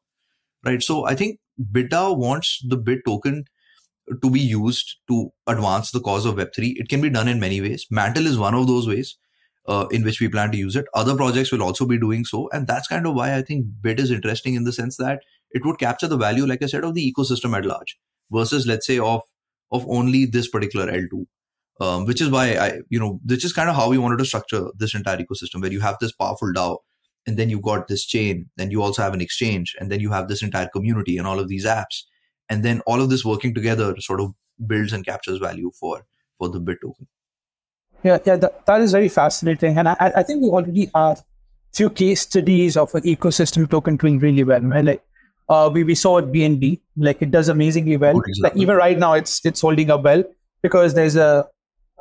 [0.65, 1.39] right so i think
[1.73, 3.45] bitdao wants the bit token
[4.23, 6.75] to be used to advance the cause of Web3.
[6.77, 7.87] It can be done in many ways.
[7.91, 9.17] Mantle is one of those ways
[9.67, 10.87] uh, in which we plan to use it.
[10.95, 12.49] Other projects will also be doing so.
[12.53, 15.65] And that's kind of why I think Bit is interesting in the sense that it
[15.65, 17.99] would capture the value, like I said, of the ecosystem at large
[18.31, 19.23] versus, let's say, of
[19.71, 21.27] of only this particular L2.
[21.81, 24.25] Um, which is why I, you know, which is kind of how we wanted to
[24.25, 26.79] structure this entire ecosystem where you have this powerful DAO
[27.29, 30.11] and then you've got this chain, and you also have an exchange, and then you
[30.11, 32.05] have this entire community and all of these apps.
[32.49, 34.33] And then all of this working together sort of
[34.67, 36.07] builds and captures value for
[36.39, 37.07] for the bit token.
[38.03, 39.77] Yeah yeah that, that is very fascinating.
[39.77, 41.23] And I, I think we already have
[41.75, 44.85] few case studies of an ecosystem token doing really well right?
[44.85, 45.03] Like
[45.49, 48.17] uh, we, we saw at BNB like it does amazingly well.
[48.17, 48.43] Oh, exactly.
[48.43, 50.25] like even right now it's it's holding up well
[50.63, 51.47] because there's a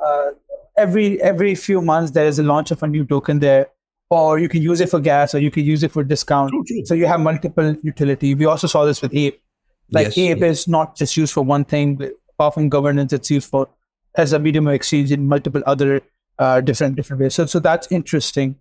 [0.04, 0.30] uh,
[0.76, 3.68] every every few months there is a launch of a new token there
[4.10, 6.64] or you can use it for gas or you can use it for discount true,
[6.66, 6.84] true.
[6.84, 9.40] so you have multiple utility we also saw this with ape
[9.90, 10.60] like yes, Ape yes.
[10.60, 13.68] is not just used for one thing, but apart from governance, it's used for
[14.16, 16.02] as a medium of exchange in multiple other
[16.38, 17.34] uh, different different ways.
[17.34, 18.56] So so that's interesting.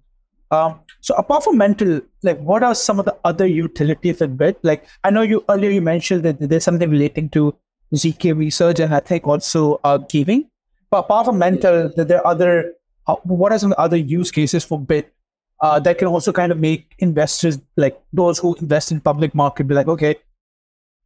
[0.49, 4.59] Um, so apart from Mantle, like what are some of the other utilities of Bit?
[4.63, 7.55] Like I know you earlier you mentioned that there's something relating to
[7.93, 10.49] ZK research and I think also uh, gaming.
[10.89, 12.73] But apart from Mantle, there are other.
[13.05, 15.13] Uh, what are some other use cases for Bit
[15.61, 19.67] uh, that can also kind of make investors like those who invest in public market
[19.67, 20.15] be like, okay,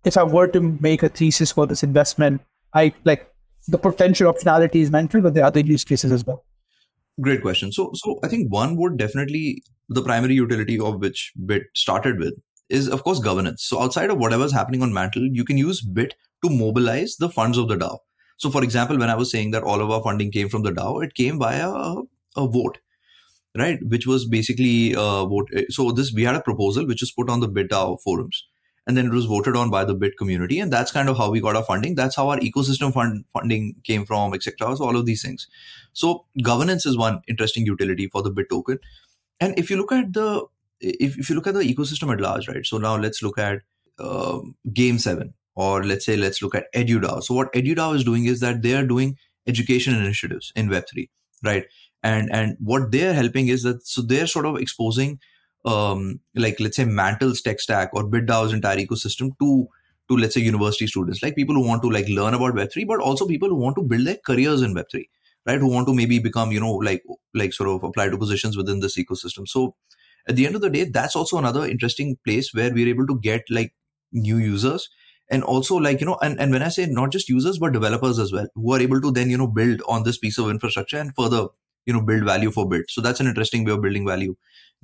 [0.03, 2.41] if I were to make a thesis for this investment,
[2.73, 3.31] I like
[3.67, 6.45] the potential optionality is Mantle, but there are other use cases as well.
[7.19, 7.71] Great question.
[7.71, 12.33] So, so I think one would definitely the primary utility of which Bit started with
[12.69, 13.63] is of course governance.
[13.63, 17.57] So outside of whatever's happening on Mantle, you can use Bit to mobilize the funds
[17.57, 17.97] of the DAO.
[18.37, 20.71] So, for example, when I was saying that all of our funding came from the
[20.71, 22.01] DAO, it came via a,
[22.35, 22.79] a vote,
[23.57, 23.79] right?
[23.87, 25.49] Which was basically uh, a vote.
[25.55, 28.47] Eh, so this we had a proposal which was put on the BitDAO uh, forums.
[28.87, 31.29] And then it was voted on by the bit community and that's kind of how
[31.29, 31.93] we got our funding.
[31.93, 35.47] That's how our ecosystem fund funding came from etc so all of these things.
[35.93, 38.79] So governance is one interesting utility for the bit token.
[39.39, 40.45] And if you look at the
[40.81, 43.61] if, if you look at the ecosystem at large right so now let's look at
[43.99, 44.39] uh,
[44.73, 48.39] game 7 or let's say let's look at edudao so what edudao is doing is
[48.39, 49.15] that they are doing
[49.47, 51.09] education initiatives in web3
[51.43, 51.65] right
[52.03, 55.19] and and what they're helping is that so they're sort of exposing
[55.65, 59.67] um, like let's say Mantle's tech stack or BitDAO's entire ecosystem to
[60.09, 62.99] to let's say university students, like people who want to like learn about Web3, but
[62.99, 65.05] also people who want to build their careers in Web3,
[65.45, 65.59] right?
[65.59, 68.79] Who want to maybe become, you know, like like sort of apply to positions within
[68.79, 69.47] this ecosystem.
[69.47, 69.75] So
[70.27, 73.19] at the end of the day, that's also another interesting place where we're able to
[73.19, 73.73] get like
[74.11, 74.89] new users
[75.29, 78.19] and also like you know and, and when i say not just users but developers
[78.19, 80.97] as well who are able to then you know build on this piece of infrastructure
[80.97, 81.47] and further
[81.86, 84.36] you know build value for bit so that's an interesting way of building value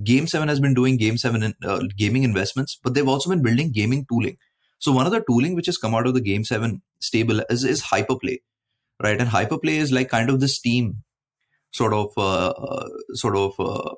[0.04, 3.42] Game 7 has been doing Game 7 in, uh, gaming investments, but they've also been
[3.42, 4.38] building gaming tooling.
[4.80, 7.64] So one of the tooling which has come out of the Game 7 stable is,
[7.64, 8.38] is Hyperplay,
[9.02, 9.20] right?
[9.20, 11.04] And Hyperplay is like kind of the Steam
[11.72, 13.96] sort of uh, uh, sort of uh,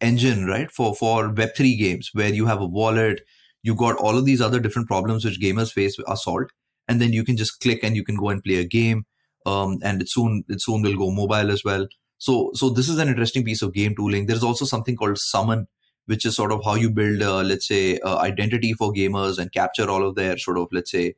[0.00, 0.70] engine, right?
[0.70, 3.22] For for Web3 games where you have a wallet,
[3.64, 6.52] you got all of these other different problems which gamers face are solved,
[6.86, 9.06] and then you can just click and you can go and play a game.
[9.44, 11.88] Um, and it soon it soon will go mobile as well.
[12.18, 14.26] So, so this is an interesting piece of game tooling.
[14.26, 15.68] There's also something called Summon,
[16.06, 19.52] which is sort of how you build, uh, let's say, uh, identity for gamers and
[19.52, 21.14] capture all of their sort of, let's say,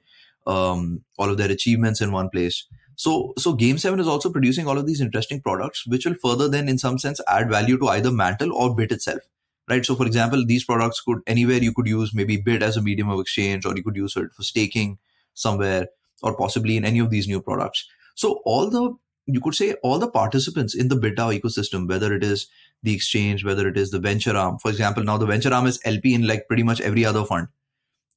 [0.47, 2.67] um, all of their achievements in one place.
[2.97, 6.49] So, so Game Seven is also producing all of these interesting products, which will further
[6.49, 9.21] then, in some sense, add value to either Mantle or Bit itself,
[9.69, 9.87] right?
[9.87, 13.09] So, for example, these products could anywhere you could use maybe Bit as a medium
[13.09, 14.99] of exchange, or you could use it for staking
[15.35, 15.87] somewhere
[16.23, 17.87] or possibly in any of these new products.
[18.17, 18.97] So all the
[19.29, 22.47] you could say all the participants in the BitDAO ecosystem, whether it is
[22.83, 24.59] the exchange, whether it is the venture arm.
[24.59, 27.49] For example, now the venture arm is LP in like pretty much every other fund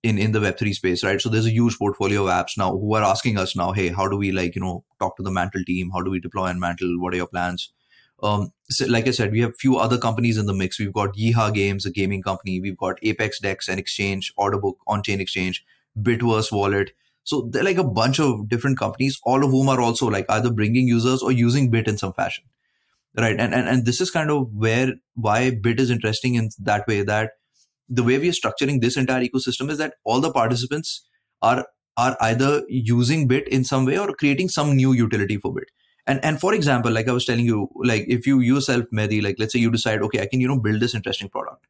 [0.04, 1.22] in in the Web3 space, right?
[1.22, 4.08] So there's a huge portfolio of apps now who are asking us now, hey, how
[4.08, 5.92] do we like you know talk to the Mantle team?
[5.92, 7.00] How do we deploy on Mantle?
[7.00, 7.72] What are your plans?
[8.24, 10.80] Um, so like I said, we have few other companies in the mix.
[10.80, 12.62] We've got Yeehaw Games, a gaming company.
[12.62, 15.66] We've got Apex Dex, an exchange, Orderbook, on-chain exchange,
[16.00, 16.92] Bitverse Wallet.
[17.24, 20.52] So they're like a bunch of different companies, all of whom are also like either
[20.52, 22.46] bringing users or using Bit in some fashion,
[23.18, 23.40] right?
[23.40, 27.04] And and and this is kind of where why Bit is interesting in that way
[27.04, 27.32] that
[27.88, 31.08] the way we are structuring this entire ecosystem is that all the participants
[31.42, 35.70] are are either using Bit in some way or creating some new utility for Bit.
[36.08, 39.36] And and for example like i was telling you like if you yourself Mehdi, like
[39.38, 41.68] let's say you decide okay i can you know build this interesting product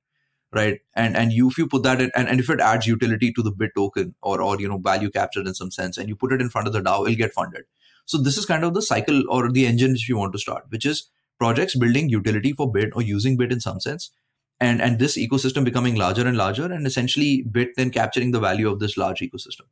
[0.53, 0.79] right?
[0.95, 3.41] And and you if you put that in and, and if it adds utility to
[3.41, 6.33] the bit token or or you know value captured in some sense and you put
[6.33, 7.63] it in front of the dao it'll get funded.
[8.05, 10.65] So this is kind of the cycle or the engine which you want to start
[10.69, 14.11] which is projects building utility for bit or using bit in some sense
[14.61, 18.69] and and this ecosystem becoming larger and larger and essentially bit then capturing the value
[18.71, 19.65] of this large ecosystem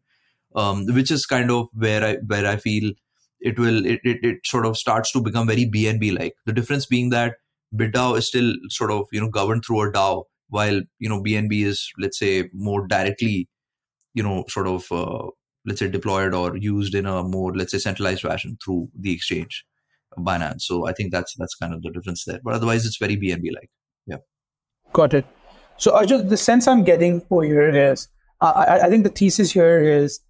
[0.55, 2.91] um, which is kind of where i where i feel
[3.39, 6.85] it will it, it, it sort of starts to become very bnb like the difference
[6.95, 7.37] being that
[7.83, 11.63] bitdao is still sort of you know governed through a dao while you know bnb
[11.63, 13.47] is let's say more directly
[14.13, 15.27] you know sort of uh,
[15.65, 19.65] let's say deployed or used in a more let's say centralized fashion through the exchange
[20.17, 20.61] binance.
[20.61, 22.39] So i think that's that's kind of the difference there.
[22.43, 23.69] But otherwise it's very bnb like
[24.05, 24.17] yeah.
[24.91, 25.25] Got it.
[25.77, 28.07] So just the sense i'm getting for here is
[28.41, 30.21] I, I think the thesis here is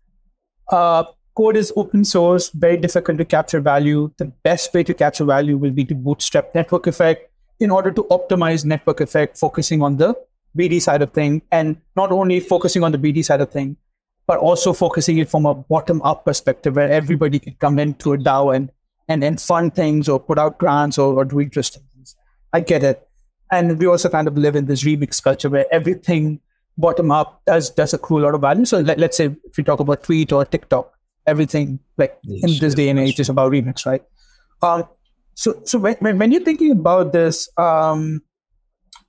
[0.72, 1.04] uh,
[1.36, 4.12] code is open source, very difficult to capture value.
[4.18, 7.29] The best way to capture value will be to bootstrap network effect
[7.60, 10.16] in order to optimize network effect, focusing on the
[10.58, 13.78] BD side of thing, and not only focusing on the BD side of thing,
[14.28, 18.18] but also focusing it from a bottom up perspective where everybody can come into a
[18.18, 18.72] DAO and
[19.08, 22.16] and, and fund things or put out grants or, or do interesting things.
[22.54, 23.08] I get it.
[23.52, 26.42] And we also kind of live in this remix culture where everything
[26.78, 28.66] bottom up does does accrue a lot of value.
[28.66, 30.94] So let, let's say if we talk about tweet or TikTok,
[31.26, 34.04] everything like yes, in this day and age is about remix, right?
[34.62, 34.88] Um,
[35.40, 38.22] so so when, when you're thinking about this um,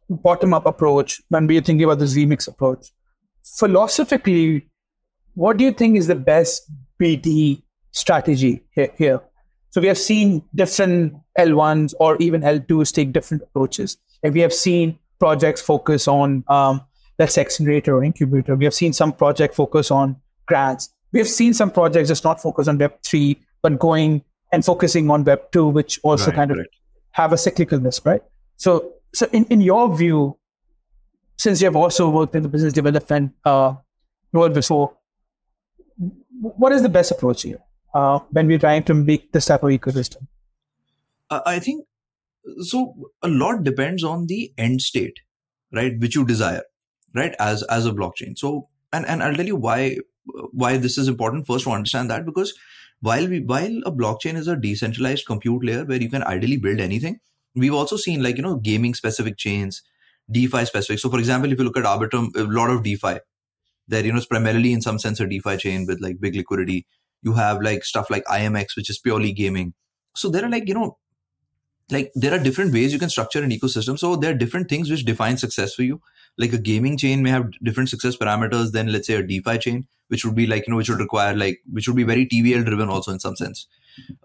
[0.09, 2.93] bottom up approach, when we're thinking about this remix approach,
[3.43, 4.67] philosophically,
[5.35, 8.93] what do you think is the best BD strategy here?
[8.97, 9.21] here?
[9.71, 13.97] So we have seen different L1s or even L2s take different approaches.
[14.23, 16.83] Like we have seen projects focus on um,
[17.19, 18.55] let's accelerator or incubator.
[18.55, 20.17] We have seen some project focus on
[20.47, 25.11] grants we've seen some projects just not focus on Web three, but going and focusing
[25.11, 26.67] on Web two, which also right, kind of right.
[27.13, 28.23] have a cyclicalness, right?
[28.57, 30.37] So, so in, in your view,
[31.39, 33.75] since you have also worked in the business development uh,
[34.33, 34.97] role before,
[36.41, 37.59] what is the best approach here
[37.95, 40.27] uh, when we're trying to make this type of ecosystem?
[41.31, 41.87] I think
[42.63, 42.95] so.
[43.23, 45.21] A lot depends on the end state,
[45.73, 46.63] right, which you desire,
[47.15, 48.37] right, as as a blockchain.
[48.37, 49.99] So, and and I'll tell you why
[50.53, 52.53] why this is important first to understand that because
[53.01, 56.81] while we while a blockchain is a decentralized compute layer where you can ideally build
[56.81, 57.19] anything
[57.55, 59.83] we've also seen like you know gaming specific chains
[60.31, 61.01] defi specific.
[61.01, 63.19] So for example if you look at arbitrum a lot of defi
[63.89, 66.87] there you know it's primarily in some sense a defi chain with like big liquidity.
[67.23, 69.75] You have like stuff like imx which is purely gaming.
[70.15, 70.99] So there are like you know
[71.91, 73.99] like there are different ways you can structure an ecosystem.
[73.99, 76.01] So there are different things which define success for you
[76.41, 79.87] like a gaming chain may have different success parameters than let's say a defi chain
[80.09, 82.65] which would be like you know which would require like which would be very tvl
[82.65, 83.67] driven also in some sense.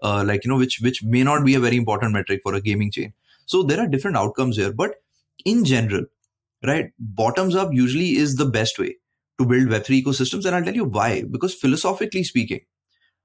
[0.02, 2.60] Uh, like you know which which may not be a very important metric for a
[2.60, 3.12] gaming chain.
[3.44, 4.94] So there are different outcomes here but
[5.44, 6.06] in general
[6.64, 8.96] right bottoms up usually is the best way
[9.38, 11.22] to build web3 ecosystems and i'll tell you why.
[11.30, 12.60] Because philosophically speaking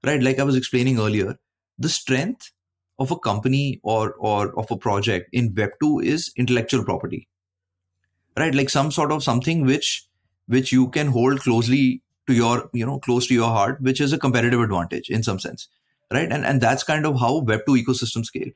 [0.04, 1.36] right like i was explaining earlier
[1.78, 2.52] the strength
[2.98, 7.26] of a company or or of a project in web 2 is intellectual property
[8.36, 8.54] right?
[8.54, 10.06] Like some sort of something which
[10.46, 14.12] which you can hold closely to your you know close to your heart which is
[14.12, 15.68] a competitive advantage in some sense.
[16.12, 16.30] Right?
[16.30, 18.50] And and that's kind of how web 2 ecosystem scale.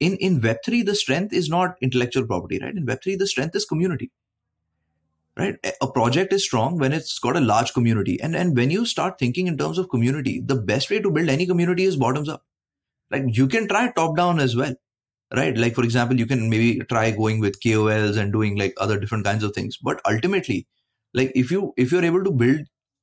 [0.00, 2.74] In in web 3 the strength is not intellectual property right?
[2.74, 4.10] In web 3 the strength is community.
[5.36, 5.56] Right?
[5.80, 8.20] A project is strong when it's got a large community.
[8.20, 11.28] And and when you start thinking in terms of community the best way to build
[11.28, 12.44] any community is bottoms up.
[13.10, 14.74] Like you can try top down as well
[15.34, 15.56] right?
[15.56, 19.24] Like for example you can maybe try going with kols and doing like other different
[19.24, 19.76] kinds of things.
[19.76, 20.66] But ultimately
[21.14, 22.60] like if you if you're able to build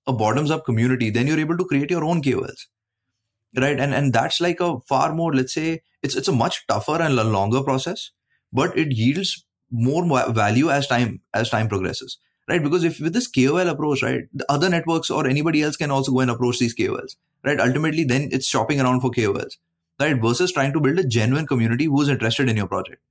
[0.07, 2.67] a bottoms up community then you're able to create your own kols
[3.57, 3.79] right?
[3.79, 7.15] And and that's like a far more let's say it's it's a much tougher and
[7.15, 8.11] longer process
[8.51, 12.17] but it yields more value as time as time progresses.
[12.47, 12.61] Right?
[12.61, 16.11] Because if with this KOL approach, right, the other networks or anybody else can also
[16.11, 17.59] go and approach these KOLs, right?
[17.59, 19.57] Ultimately, then it's shopping around for KOLs,
[19.99, 20.21] right?
[20.21, 23.01] Versus trying to build a genuine community who's interested in your project,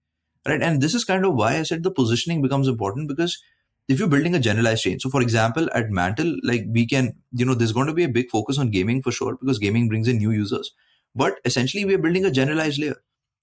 [0.46, 0.62] right?
[0.62, 3.42] And this is kind of why I said the positioning becomes important because
[3.88, 7.44] if you're building a generalized chain, so for example, at Mantle, like we can, you
[7.44, 10.08] know, there's going to be a big focus on gaming for sure because gaming brings
[10.08, 10.72] in new users.
[11.14, 12.96] But essentially, we're building a generalized layer,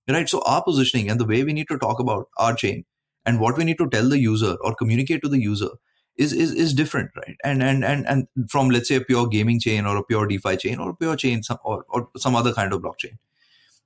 [0.09, 0.27] right?
[0.27, 2.85] So our positioning and the way we need to talk about our chain
[3.25, 5.69] and what we need to tell the user or communicate to the user
[6.17, 9.59] is is, is different right and and and and from let's say a pure gaming
[9.59, 12.53] chain or a pure defi chain or a pure chain some, or, or some other
[12.53, 13.17] kind of blockchain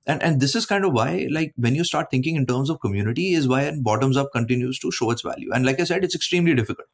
[0.06, 2.80] and and this is kind of why like when you start thinking in terms of
[2.80, 5.50] community is why and bottoms up continues to show its value.
[5.52, 6.88] And like i said it's extremely difficult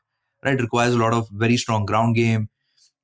[0.44, 0.54] right?
[0.54, 2.48] It requires a lot of very strong ground game.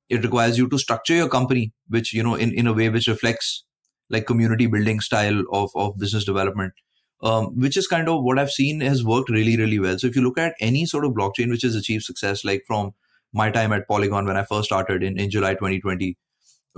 [0.09, 3.07] It requires you to structure your company which you know in, in a way which
[3.07, 3.63] reflects
[4.09, 6.73] like community building style of, of business development
[7.21, 9.97] um, which is kind of what I've seen has worked really, really well.
[9.97, 12.93] So if you look at any sort of blockchain which has achieved success, like from
[13.33, 16.15] my time at Polygon when I first started in, in July 2020, or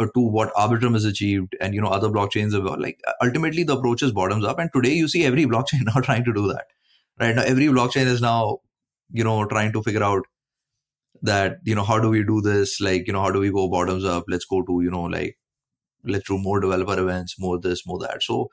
[0.07, 4.03] to what Arbitrum has achieved, and you know other blockchains have like ultimately the approach
[4.03, 4.59] is bottoms up.
[4.59, 6.65] And today you see every blockchain now trying to do that.
[7.19, 8.59] Right now, every blockchain is now
[9.11, 10.23] you know trying to figure out
[11.21, 13.69] that you know how do we do this like you know how do we go
[13.69, 15.37] bottoms up let's go to you know like
[16.03, 18.49] let's do more developer events more this more that so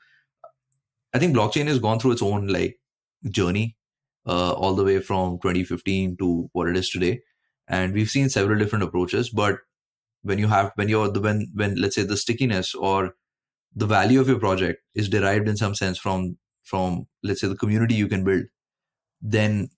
[1.13, 2.79] I think blockchain has gone through its own like
[3.29, 3.75] journey,
[4.25, 7.21] uh, all the way from 2015 to what it is today,
[7.67, 9.29] and we've seen several different approaches.
[9.29, 9.59] But
[10.23, 13.15] when you have when you're the when when let's say the stickiness or
[13.75, 17.55] the value of your project is derived in some sense from from let's say the
[17.55, 18.43] community you can build,
[19.21, 19.69] then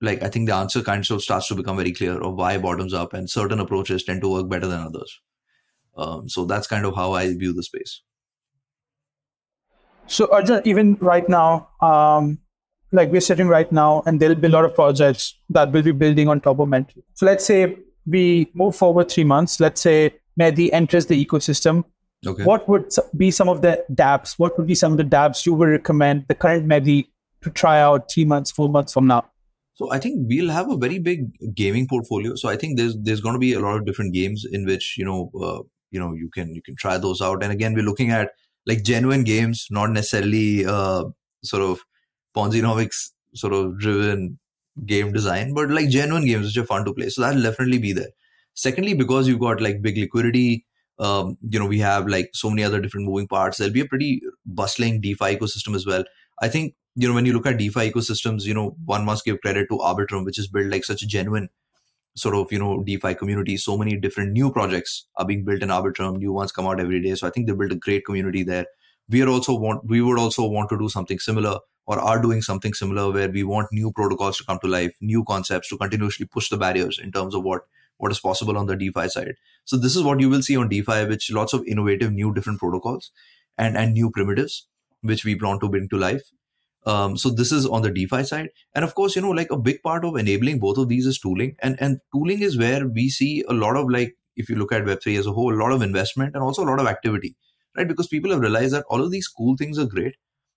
[0.00, 2.94] like I think the answer kind of starts to become very clear of why bottoms
[2.94, 5.20] up and certain approaches tend to work better than others.
[5.96, 8.02] Um, so that's kind of how I view the space.
[10.06, 12.38] So Arjun, even right now, um,
[12.92, 15.92] like we're sitting right now, and there'll be a lot of projects that will be
[15.92, 17.02] building on top of Mantle.
[17.14, 19.60] So let's say we move forward three months.
[19.60, 21.84] Let's say Mehdi enters the ecosystem.
[22.26, 22.44] Okay.
[22.44, 24.38] What would be some of the dApps?
[24.38, 27.08] What would be some of the dApps you would recommend the current Mehdi
[27.42, 29.30] to try out three months, four months from now?
[29.74, 32.34] So I think we'll have a very big gaming portfolio.
[32.34, 34.96] So I think there's there's going to be a lot of different games in which
[34.98, 37.42] you know uh, you know you can you can try those out.
[37.42, 38.32] And again, we're looking at
[38.66, 41.04] like genuine games, not necessarily uh,
[41.42, 41.80] sort of
[42.36, 44.38] Ponzinomics sort of driven
[44.86, 47.08] game design, but like genuine games which are fun to play.
[47.08, 48.10] So that'll definitely be there.
[48.54, 50.66] Secondly, because you've got like big liquidity,
[50.98, 53.58] um, you know, we have like so many other different moving parts.
[53.58, 56.04] There'll be a pretty bustling DeFi ecosystem as well.
[56.42, 59.40] I think, you know, when you look at DeFi ecosystems, you know, one must give
[59.40, 61.48] credit to Arbitrum, which is built like such a genuine
[62.16, 63.56] sort of you know DeFi community.
[63.56, 66.18] So many different new projects are being built in Arbitrum.
[66.18, 67.14] New ones come out every day.
[67.14, 68.66] So I think they built a great community there.
[69.08, 72.42] We are also want we would also want to do something similar or are doing
[72.42, 76.26] something similar where we want new protocols to come to life, new concepts to continuously
[76.26, 77.62] push the barriers in terms of what
[77.98, 79.34] what is possible on the DeFi side.
[79.64, 82.58] So this is what you will see on DeFi, which lots of innovative new different
[82.58, 83.10] protocols
[83.58, 84.66] and and new primitives
[85.02, 86.22] which we want to bring to life.
[86.86, 89.58] Um, so this is on the DeFi side, and of course, you know, like a
[89.58, 93.10] big part of enabling both of these is tooling, and and tooling is where we
[93.10, 95.60] see a lot of like, if you look at Web three as a whole, a
[95.62, 97.36] lot of investment and also a lot of activity,
[97.76, 97.86] right?
[97.86, 100.16] Because people have realized that all of these cool things are great,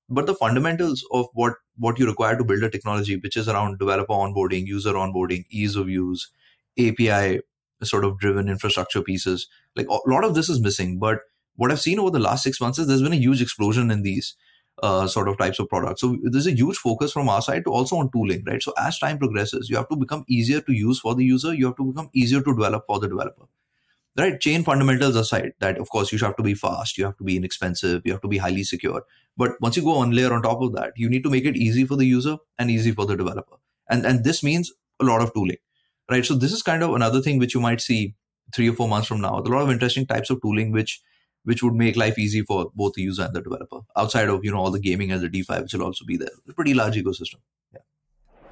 [0.10, 3.80] but the fundamentals of what what you require to build a technology, which is around
[3.80, 6.30] developer onboarding, user onboarding, ease of use,
[6.78, 7.42] API
[7.84, 11.00] sort of driven infrastructure pieces, like a lot of this is missing.
[11.00, 11.20] But
[11.56, 14.04] what I've seen over the last six months is there's been a huge explosion in
[14.04, 14.36] these
[14.82, 16.02] uh, sort of types of products.
[16.02, 18.62] So there's a huge focus from our side to also on tooling, right?
[18.62, 21.54] So as time progresses, you have to become easier to use for the user.
[21.54, 23.46] You have to become easier to develop for the developer,
[24.18, 24.40] right?
[24.40, 27.38] Chain fundamentals aside, that of course you have to be fast, you have to be
[27.38, 29.04] inexpensive, you have to be highly secure.
[29.36, 31.56] But once you go one layer on top of that, you need to make it
[31.56, 33.56] easy for the user and easy for the developer.
[33.90, 35.58] And and this means a lot of tooling,
[36.10, 36.26] right?
[36.26, 38.16] So this is kind of another thing which you might see
[38.54, 39.40] three or four months from now.
[39.40, 41.02] A lot of interesting types of tooling which
[41.44, 44.52] which would make life easy for both the user and the developer outside of you
[44.52, 46.74] know all the gaming and the defi which will also be there it's a pretty
[46.74, 47.40] large ecosystem
[47.74, 47.82] yeah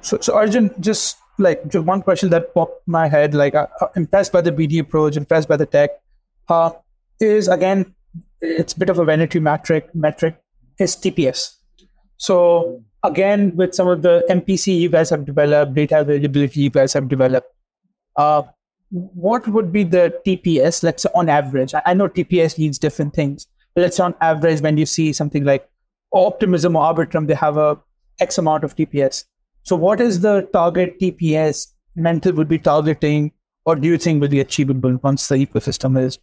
[0.00, 3.88] so, so arjun just like just one question that popped my head like uh, uh
[3.96, 5.90] impressed by the bd approach impressed by the tech
[6.48, 6.70] uh,
[7.20, 7.94] is again
[8.40, 10.36] it's a bit of a vanity metric metric
[10.78, 11.56] is tps
[12.16, 16.92] so again with some of the mpc you guys have developed data availability you guys
[16.92, 17.48] have developed
[18.16, 18.42] uh,
[18.92, 21.72] what would be the TPS, let's say on average?
[21.86, 25.44] I know TPS needs different things, but let's say on average, when you see something
[25.44, 25.68] like
[26.12, 27.78] Optimism or Arbitrum, they have a
[28.20, 29.24] X amount of TPS.
[29.62, 33.32] So what is the target TPS Mantle would be targeting,
[33.64, 36.18] or do you think will be achievable once the ecosystem is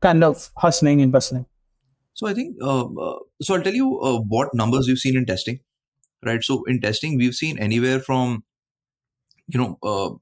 [0.00, 1.46] kind of hustling and bustling?
[2.14, 5.26] So I think, uh, uh, so I'll tell you uh, what numbers we've seen in
[5.26, 5.60] testing,
[6.24, 6.42] right?
[6.42, 8.44] So in testing, we've seen anywhere from,
[9.48, 10.14] you know, uh,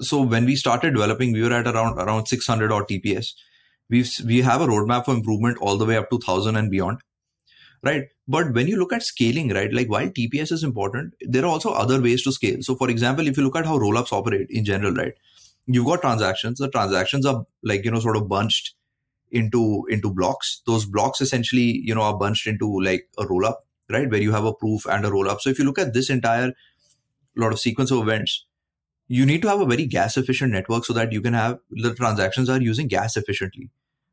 [0.00, 3.32] so when we started developing, we were at around around 600 or TPS.
[3.90, 7.00] We've we have a roadmap for improvement all the way up to 1000 and beyond,
[7.82, 8.08] right?
[8.26, 11.70] But when you look at scaling, right, like while TPS is important, there are also
[11.70, 12.58] other ways to scale.
[12.60, 15.14] So, for example, if you look at how rollups operate in general, right,
[15.66, 16.58] you've got transactions.
[16.58, 18.74] The transactions are like you know sort of bunched
[19.30, 20.62] into into blocks.
[20.66, 23.56] Those blocks essentially you know are bunched into like a rollup,
[23.90, 25.40] right, where you have a proof and a rollup.
[25.40, 26.52] So if you look at this entire
[27.36, 28.46] lot of sequence of events,
[29.06, 31.94] you need to have a very gas efficient network so that you can have the
[31.94, 33.70] transactions are using gas efficiently,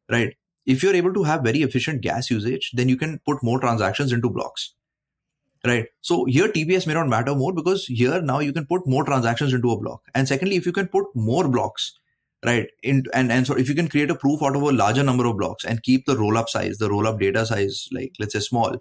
[0.09, 0.35] right?
[0.65, 4.11] If you're able to have very efficient gas usage, then you can put more transactions
[4.11, 4.73] into blocks.
[5.65, 5.87] Right?
[6.01, 9.51] So here tps may not matter more because here now you can put more transactions
[9.51, 10.01] into a block.
[10.13, 11.93] And secondly if you can put more blocks
[12.45, 15.03] right in and and so if you can create a proof out of a larger
[15.03, 18.13] number of blocks and keep the roll up size the roll up data size like
[18.19, 18.75] let's say small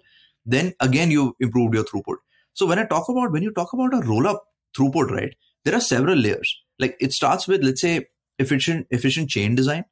[0.45, 2.17] then again you improved your throughput.
[2.53, 4.43] So when i talk about when you talk about a roll up
[4.77, 5.33] throughput right
[5.63, 6.61] there are several layers.
[6.79, 8.07] Like it starts with let's say
[8.39, 9.85] efficient efficient chain design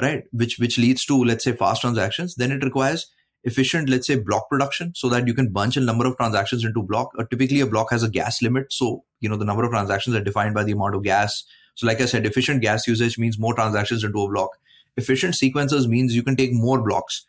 [0.00, 3.10] right which which leads to let's say fast transactions then it requires
[3.44, 6.82] efficient, let's say, block production so that you can bunch a number of transactions into
[6.82, 7.10] block.
[7.18, 8.72] Uh, typically, a block has a gas limit.
[8.72, 11.44] So, you know, the number of transactions are defined by the amount of gas.
[11.74, 14.50] So, like I said, efficient gas usage means more transactions into a block.
[14.96, 17.26] Efficient sequencers means you can take more blocks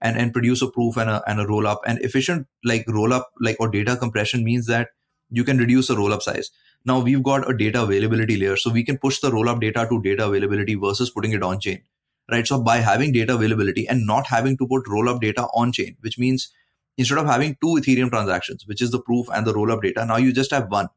[0.00, 1.82] and, and produce a proof and a, and a roll up.
[1.86, 4.88] And efficient, like roll up, like or data compression means that
[5.30, 6.50] you can reduce the roll up size.
[6.84, 8.56] Now we've got a data availability layer.
[8.56, 11.60] So we can push the roll up data to data availability versus putting it on
[11.60, 11.82] chain
[12.30, 12.46] right?
[12.46, 15.96] So by having data availability and not having to put roll up data on chain,
[16.00, 16.50] which means
[16.96, 20.04] instead of having two Ethereum transactions, which is the proof and the roll up data,
[20.04, 20.88] now you just have one,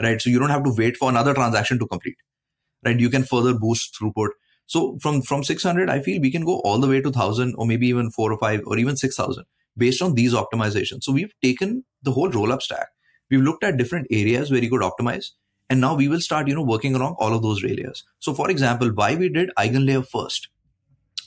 [0.00, 0.20] right?
[0.20, 2.16] So you don't have to wait for another transaction to complete,
[2.84, 2.98] right?
[2.98, 4.30] You can further boost throughput.
[4.66, 7.66] So from, from 600, I feel we can go all the way to 1000 or
[7.66, 9.44] maybe even four or five or even 6000
[9.76, 11.02] based on these optimizations.
[11.02, 12.88] So we've taken the whole roll up stack.
[13.30, 15.30] We've looked at different areas where you could optimize
[15.70, 18.04] and now we will start you know working along all of those layers.
[18.18, 20.48] so for example why we did eigenlayer first?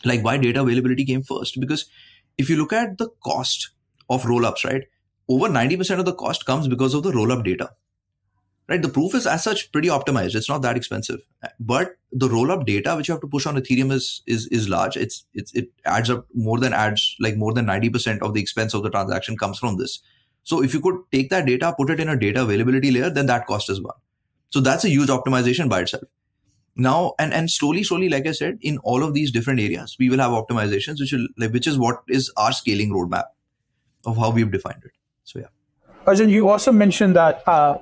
[0.06, 1.60] Like why data availability came first?
[1.60, 1.86] Because
[2.38, 3.70] if you look at the cost
[4.10, 4.84] of rollups right
[5.30, 7.72] over 90% of the cost comes because of the rollup data.
[8.68, 8.82] Right?
[8.82, 10.36] The proof is as such pretty optimized.
[10.36, 11.20] It's not that expensive.
[11.60, 14.98] But the rollup data which you have to push on ethereum is is is large.
[14.98, 18.74] It's it's it adds up more than adds like more than 90% of the expense
[18.74, 20.00] of the transaction comes from this.
[20.44, 23.28] So if you could take that data put it in a data availability layer then
[23.28, 23.96] that cost is one
[24.54, 26.04] so that's a huge optimization by itself
[26.76, 30.10] now and and slowly slowly like i said in all of these different areas we
[30.10, 33.26] will have optimizations which will like which is what is our scaling roadmap
[34.06, 34.91] of how we've defined it
[35.24, 35.51] so yeah
[36.06, 37.78] Arjun, you also mentioned that uh,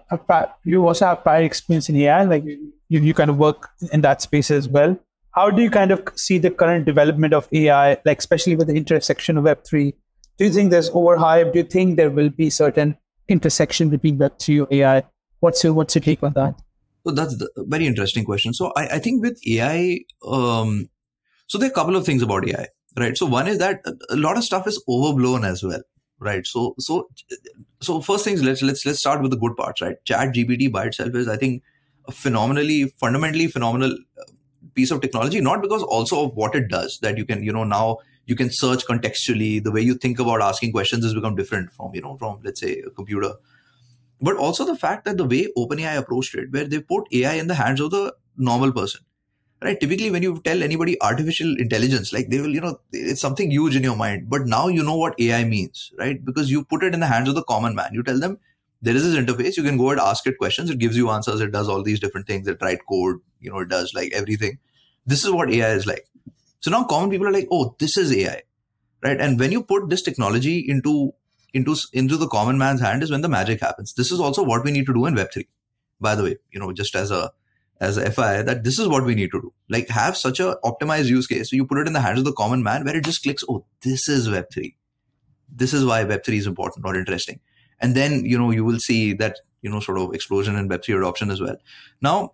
[0.63, 4.21] you also have prior experience in AI, like you, you kind of work in that
[4.21, 4.95] space as well.
[5.31, 8.75] How do you kind of see the current development of AI, like especially with the
[8.75, 9.93] intersection of Web3?
[10.37, 11.51] Do you think there's overhype?
[11.53, 12.95] Do you think there will be certain
[13.27, 15.03] intersection between Web3 or AI?
[15.41, 16.55] What's your what's your take on that?
[17.05, 18.53] So that's a very interesting question.
[18.53, 20.87] So I, I think with AI, um,
[21.47, 23.17] so there are a couple of things about AI, right?
[23.17, 25.81] So one is that a lot of stuff is overblown as well,
[26.19, 26.45] right?
[26.45, 27.09] So so
[27.81, 29.95] so first things let's let's let's start with the good parts, right?
[30.05, 31.63] Chat GPT by itself is I think
[32.05, 34.31] a phenomenally fundamentally phenomenal uh,
[34.75, 37.63] piece of technology, not because also of what it does that you can you know
[37.63, 41.71] now you can search contextually the way you think about asking questions has become different
[41.71, 43.33] from you know from let's say a computer
[44.21, 47.47] but also the fact that the way OpenAI approached it, where they put AI in
[47.47, 49.01] the hands of the normal person,
[49.61, 49.79] right?
[49.79, 53.75] Typically, when you tell anybody artificial intelligence, like they will, you know, it's something huge
[53.75, 54.29] in your mind.
[54.29, 56.23] But now you know what AI means, right?
[56.23, 57.89] Because you put it in the hands of the common man.
[57.93, 58.37] You tell them
[58.81, 59.57] there is this interface.
[59.57, 60.69] You can go and ask it questions.
[60.69, 61.41] It gives you answers.
[61.41, 62.47] It does all these different things.
[62.47, 63.17] It write code.
[63.39, 64.59] You know, it does like everything.
[65.05, 66.07] This is what AI is like.
[66.59, 68.43] So now common people are like, oh, this is AI,
[69.03, 69.19] right?
[69.19, 71.13] And when you put this technology into
[71.53, 73.93] into into the common man's hand is when the magic happens.
[73.93, 75.47] This is also what we need to do in Web3.
[75.99, 77.31] By the way, you know, just as a
[77.79, 79.53] as a FI, that this is what we need to do.
[79.67, 81.49] Like have such a optimized use case.
[81.49, 83.43] So you put it in the hands of the common man where it just clicks,
[83.49, 84.75] oh, this is Web3.
[85.53, 87.39] This is why Web3 is important or interesting.
[87.79, 90.99] And then, you know, you will see that, you know, sort of explosion in Web3
[90.99, 91.57] adoption as well.
[92.01, 92.33] Now,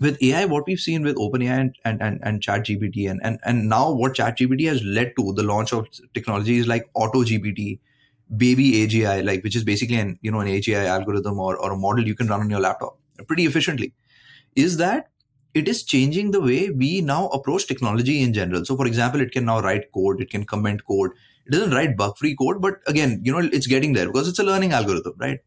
[0.00, 3.68] with AI, what we've seen with OpenAI and, and, and, and ChatGPT and, and, and
[3.68, 7.78] now what ChatGPT has led to the launch of technologies like AutoGPT,
[8.36, 11.76] baby AGI, like which is basically an you know an AGI algorithm or, or a
[11.76, 13.92] model you can run on your laptop pretty efficiently,
[14.56, 15.08] is that
[15.54, 18.64] it is changing the way we now approach technology in general.
[18.64, 21.10] So, for example, it can now write code, it can comment code.
[21.46, 24.44] It doesn't write bug-free code, but again, you know, it's getting there because it's a
[24.44, 25.40] learning algorithm, right?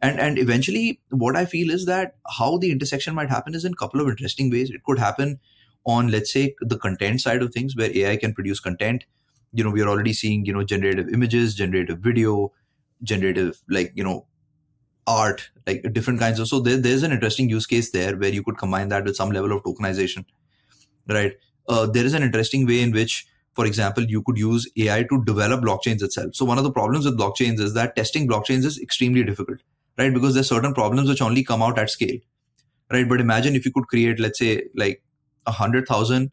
[0.00, 3.72] And and eventually, what I feel is that how the intersection might happen is in
[3.72, 4.70] a couple of interesting ways.
[4.70, 5.40] It could happen
[5.84, 9.04] on, let's say, the content side of things, where AI can produce content
[9.52, 12.52] you know we are already seeing you know generative images generative video
[13.02, 14.26] generative like you know
[15.06, 16.48] art, like different kinds of.
[16.48, 19.30] So there, there's an interesting use case there where you could combine that with some
[19.30, 20.24] level of tokenization,
[21.08, 21.32] right?
[21.68, 25.24] Uh, there is an interesting way in which, for example, you could use AI to
[25.24, 26.34] develop blockchains itself.
[26.34, 29.58] So one of the problems with blockchains is that testing blockchains is extremely difficult,
[29.98, 30.12] right?
[30.12, 32.18] Because there's certain problems which only come out at scale,
[32.92, 33.08] right?
[33.08, 35.02] But imagine if you could create, let's say, like
[35.46, 36.32] a hundred thousand,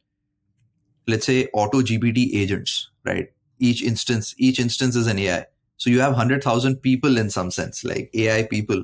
[1.07, 3.29] let's say, auto GPT agents, right?
[3.59, 5.45] Each instance, each instance is an AI
[5.77, 8.83] so you have 100,000 people in some sense, like AI people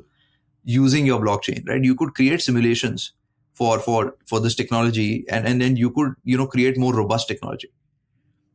[0.63, 1.83] using your blockchain, right?
[1.83, 3.13] You could create simulations
[3.53, 7.27] for, for, for this technology and, and then you could, you know, create more robust
[7.27, 7.69] technology.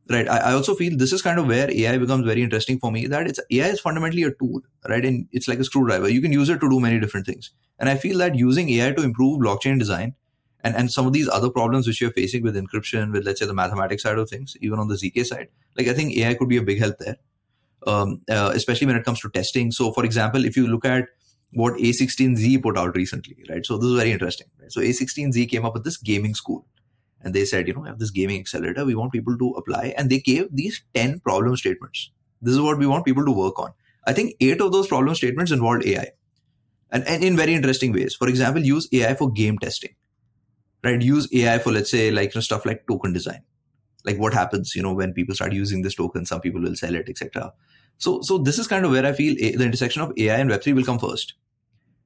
[0.09, 0.27] Right.
[0.27, 3.05] I, I also feel this is kind of where AI becomes very interesting for me
[3.05, 5.05] that it's AI is fundamentally a tool, right?
[5.05, 6.09] And it's like a screwdriver.
[6.09, 7.51] You can use it to do many different things.
[7.77, 10.15] And I feel that using AI to improve blockchain design
[10.63, 13.45] and, and some of these other problems which you're facing with encryption, with let's say
[13.45, 15.47] the mathematics side of things, even on the ZK side,
[15.77, 17.17] like I think AI could be a big help there
[17.87, 19.71] um, uh, especially when it comes to testing.
[19.71, 21.07] So, for example, if you look at
[21.53, 23.65] what A16Z put out recently, right?
[23.65, 24.47] So this is very interesting.
[24.61, 24.71] Right?
[24.71, 26.65] So A16Z came up with this gaming school,
[27.21, 28.85] and they said, you know, we have this gaming accelerator.
[28.85, 32.11] We want people to apply, and they gave these ten problem statements.
[32.41, 33.73] This is what we want people to work on.
[34.05, 36.11] I think eight of those problem statements involved AI,
[36.91, 38.15] and, and in very interesting ways.
[38.15, 39.95] For example, use AI for game testing,
[40.83, 41.01] right?
[41.01, 43.43] Use AI for let's say like you know, stuff like token design.
[44.05, 46.95] Like what happens you know when people start using this token some people will sell
[46.95, 47.51] it etc
[47.97, 50.49] so so this is kind of where i feel a, the intersection of ai and
[50.49, 51.33] web3 will come first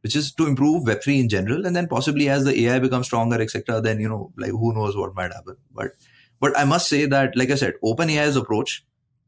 [0.01, 3.39] which is to improve web3 in general and then possibly as the ai becomes stronger
[3.39, 5.55] etc then you know like who knows what might happen.
[5.71, 5.91] But
[6.39, 8.83] but i must say that like i said open ai's approach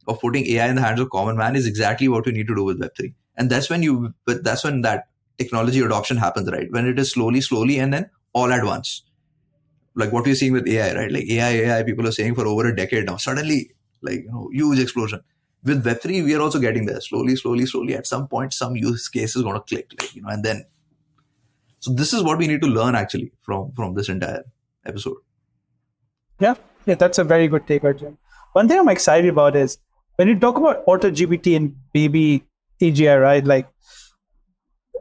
[0.07, 2.55] of putting ai in the hands of common man is exactly what you need to
[2.55, 6.71] do with web3 and that's when you but that's when that technology adoption happens right?
[6.71, 9.03] When it is slowly slowly and then all at once
[9.95, 11.11] like what we're seeing with AI, right?
[11.11, 13.17] Like AI, AI, people are saying for over a decade now.
[13.17, 13.71] Suddenly,
[14.01, 15.21] like you know, huge explosion.
[15.63, 17.95] With Web3, we are also getting there slowly, slowly, slowly.
[17.95, 20.65] At some point, some use case is going to click, like you know, and then.
[21.79, 24.43] So this is what we need to learn actually from from this entire
[24.85, 25.17] episode.
[26.39, 28.17] Yeah, yeah, that's a very good take, Arjun.
[28.53, 29.77] One thing I'm excited about is
[30.17, 32.43] when you talk about AutoGPT and baby
[32.81, 33.43] AGI, right?
[33.43, 33.67] Like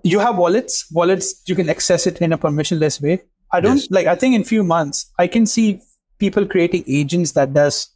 [0.03, 3.23] you have wallets, wallets you can access it in a permissionless way
[3.55, 3.91] I don't yes.
[3.91, 4.07] like.
[4.07, 5.81] I think in few months I can see
[6.19, 7.89] people creating agents that does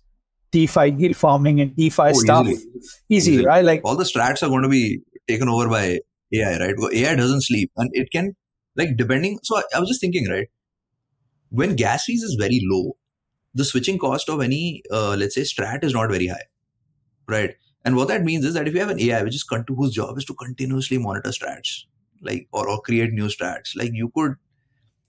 [0.52, 2.46] DeFi yield farming and DeFi oh, stuff.
[2.46, 2.72] Easily.
[3.08, 3.46] Easy, easily.
[3.46, 3.64] right?
[3.64, 6.00] Like all the strats are going to be taken over by
[6.32, 6.74] AI, right?
[6.94, 8.34] AI doesn't sleep, and it can
[8.76, 9.38] like depending.
[9.42, 10.48] So I, I was just thinking, right?
[11.50, 12.96] When gas fees is very low,
[13.54, 16.46] the switching cost of any uh, let's say strat is not very high,
[17.26, 17.56] right?
[17.84, 19.94] And what that means is that if you have an AI which is con- whose
[19.94, 21.84] job is to continuously monitor strats,
[22.22, 24.36] like or, or create new strats, like you could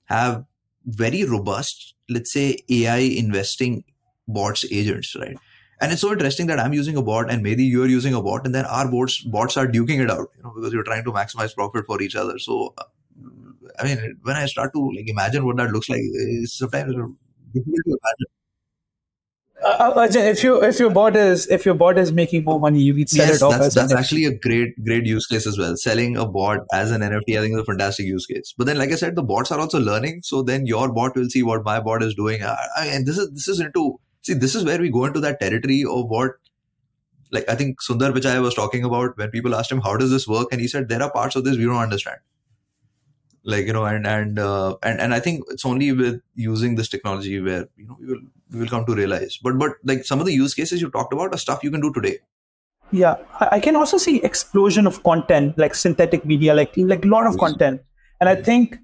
[0.10, 0.45] have
[0.86, 3.84] very robust, let's say, AI investing
[4.28, 5.38] bots agents, right?
[5.82, 8.45] And it's so interesting that I'm using a bot and maybe you're using a bot,
[8.45, 11.12] and then our bots bots are duking it out, you know, because you're trying to
[11.12, 12.38] maximize profit for each other.
[12.38, 12.74] So,
[13.80, 16.93] I mean, when I start to like imagine what that looks like, it's sometimes
[17.53, 18.39] difficult to imagine.
[19.70, 22.82] Uh, uh if you if your bot is if your bot is making more money,
[22.82, 23.59] you can sell yes, it off.
[23.59, 25.76] That's, that's actually a great great use case as well.
[25.78, 28.53] Selling a bot as an NFT, I think, is a fantastic use case.
[28.57, 30.22] But then, like I said, the bots are also learning.
[30.24, 33.32] So then your bot will see what my bot is doing, uh, and this is
[33.32, 36.32] this is into see this is where we go into that territory of what.
[37.32, 40.28] Like I think Sundar Pichai was talking about when people asked him how does this
[40.28, 42.17] work, and he said there are parts of this we don't understand
[43.44, 46.90] like you know and and uh, and and i think it's only with using this
[46.90, 48.22] technology where you know we will
[48.52, 49.38] we will come to realize.
[49.42, 51.82] But but like some of the use cases you talked about are stuff you can
[51.82, 52.20] do today.
[52.92, 53.18] Yeah.
[53.40, 57.34] I can also see explosion of content like synthetic media like like a lot of
[57.34, 57.40] yes.
[57.40, 57.82] content.
[58.20, 58.78] And i think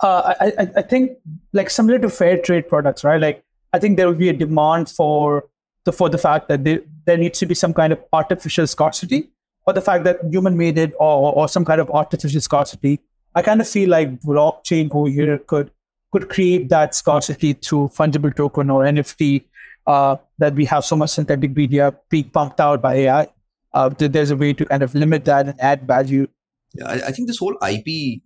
[0.00, 1.12] uh, I, I think
[1.52, 3.20] like similar to fair trade products right?
[3.20, 5.44] Like i think there will be a demand for
[5.84, 9.30] the for the fact that there, there needs to be some kind of artificial scarcity
[9.66, 13.00] or the fact that human made it or, or some kind of artificial scarcity
[13.34, 15.70] I kind of feel like blockchain over here could
[16.12, 19.42] could create that scarcity through fungible token or NFT
[19.86, 23.28] uh, that we have so much synthetic media being pumped out by AI.
[23.72, 26.28] Uh, there's a way to kind of limit that and add value.
[26.74, 28.22] Yeah, I, I think this whole IP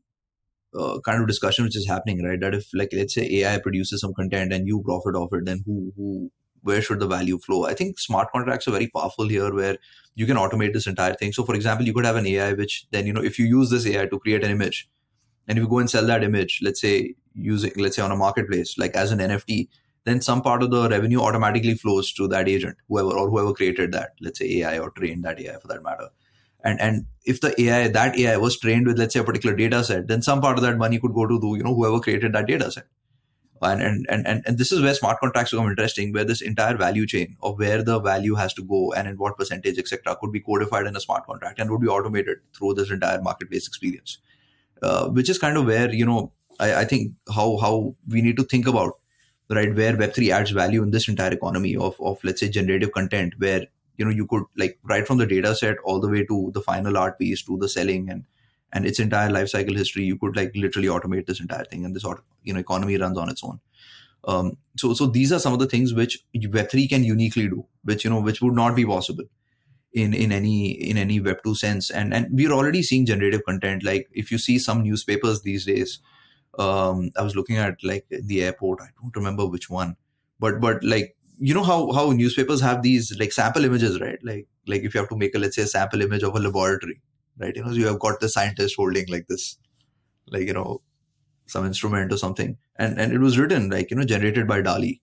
[0.78, 2.38] uh, kind of discussion which is happening, right?
[2.38, 5.62] That if like let's say AI produces some content and you profit off it, then
[5.64, 6.30] who who
[6.62, 7.64] where should the value flow?
[7.64, 9.78] I think smart contracts are very powerful here where
[10.14, 11.32] you can automate this entire thing.
[11.32, 13.70] So for example, you could have an AI which then, you know, if you use
[13.70, 14.88] this AI to create an image,
[15.48, 18.16] and if you go and sell that image let's say using let's say on a
[18.16, 19.68] marketplace like as an nft
[20.08, 23.92] then some part of the revenue automatically flows to that agent whoever or whoever created
[23.92, 26.08] that let's say ai or trained that ai for that matter.
[26.64, 29.82] And and if the ai that ai was trained with let's say a particular data
[29.84, 32.32] set then some part of that money could go to the you know whoever created
[32.32, 32.86] that data set.
[33.60, 36.76] And, and and and and this is where smart contracts become interesting where this entire
[36.76, 40.32] value chain of where the value has to go and in what percentage etc could
[40.32, 44.18] be codified in a smart contract and would be automated through this entire marketplace experience
[44.82, 48.36] uh, which is kind of where you know I, I think how how we need
[48.36, 48.92] to think about
[49.50, 53.34] right where web3 adds value in this entire economy of of let's say generative content
[53.38, 53.66] where
[53.96, 56.60] you know you could like right from the data set all the way to the
[56.60, 58.24] final art piece to the selling and
[58.72, 61.96] and its entire life cycle history you could like literally automate this entire thing and
[61.96, 62.04] this
[62.42, 63.60] you know economy runs on its own.
[64.24, 68.04] Um, so so these are some of the things which web3 can uniquely do which
[68.04, 69.24] you know which would not be possible
[69.92, 71.90] in in any in any web 2 sense.
[71.90, 73.84] And and we're already seeing generative content.
[73.84, 76.00] Like if you see some newspapers these days
[76.58, 78.80] um, i was looking at like the airport.
[78.82, 79.96] I don't remember which one.
[80.40, 84.18] But but like you know how how newspapers have these like sample images right?
[84.22, 86.40] Like like if you have to make a let's say a sample image of a
[86.40, 87.00] laboratory
[87.38, 87.54] right?
[87.54, 89.58] You know, you have got the scientist holding like this,
[90.26, 90.82] like you know,
[91.46, 95.00] some instrument or something, and and it was written like you know generated by DALL-E,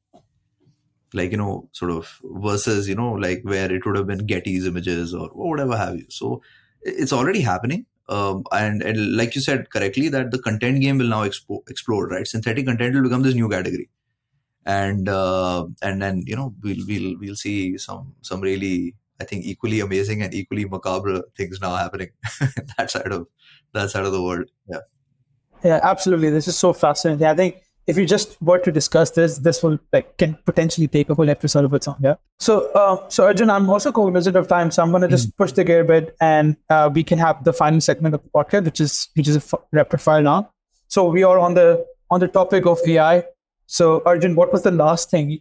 [1.13, 4.65] like you know sort of versus you know like where it would have been Getty's
[4.65, 6.05] images or whatever have you.
[6.09, 6.41] So
[6.81, 7.85] it's already happening.
[8.07, 12.11] Um, and, and like you said correctly, that the content game will now expo- explode,
[12.11, 12.27] right?
[12.27, 13.89] Synthetic content will become this new category,
[14.65, 19.45] and uh, and then you know we'll we'll we'll see some some really I think
[19.45, 22.09] equally amazing and equally macabre things now happening
[22.77, 23.27] that side of
[23.73, 24.49] that side of the world.
[24.67, 24.79] Yeah.
[25.63, 26.29] Yeah, absolutely.
[26.29, 27.25] This is so fascinating.
[27.25, 27.55] I think
[27.87, 31.29] if you just were to discuss this, this will like can potentially take a whole
[31.29, 31.97] episode of its own.
[32.01, 32.15] Yeah.
[32.39, 35.37] So, uh, so Arjun, I'm also cognizant of time, so I'm going to just mm
[35.37, 38.29] push the gear a bit, and uh, we can have the final segment of the
[38.29, 40.49] podcast, which is which is a f- rapid fire now.
[40.87, 43.23] So we are on the on the topic of AI.
[43.67, 45.39] So, Arjun, what was the last thing you,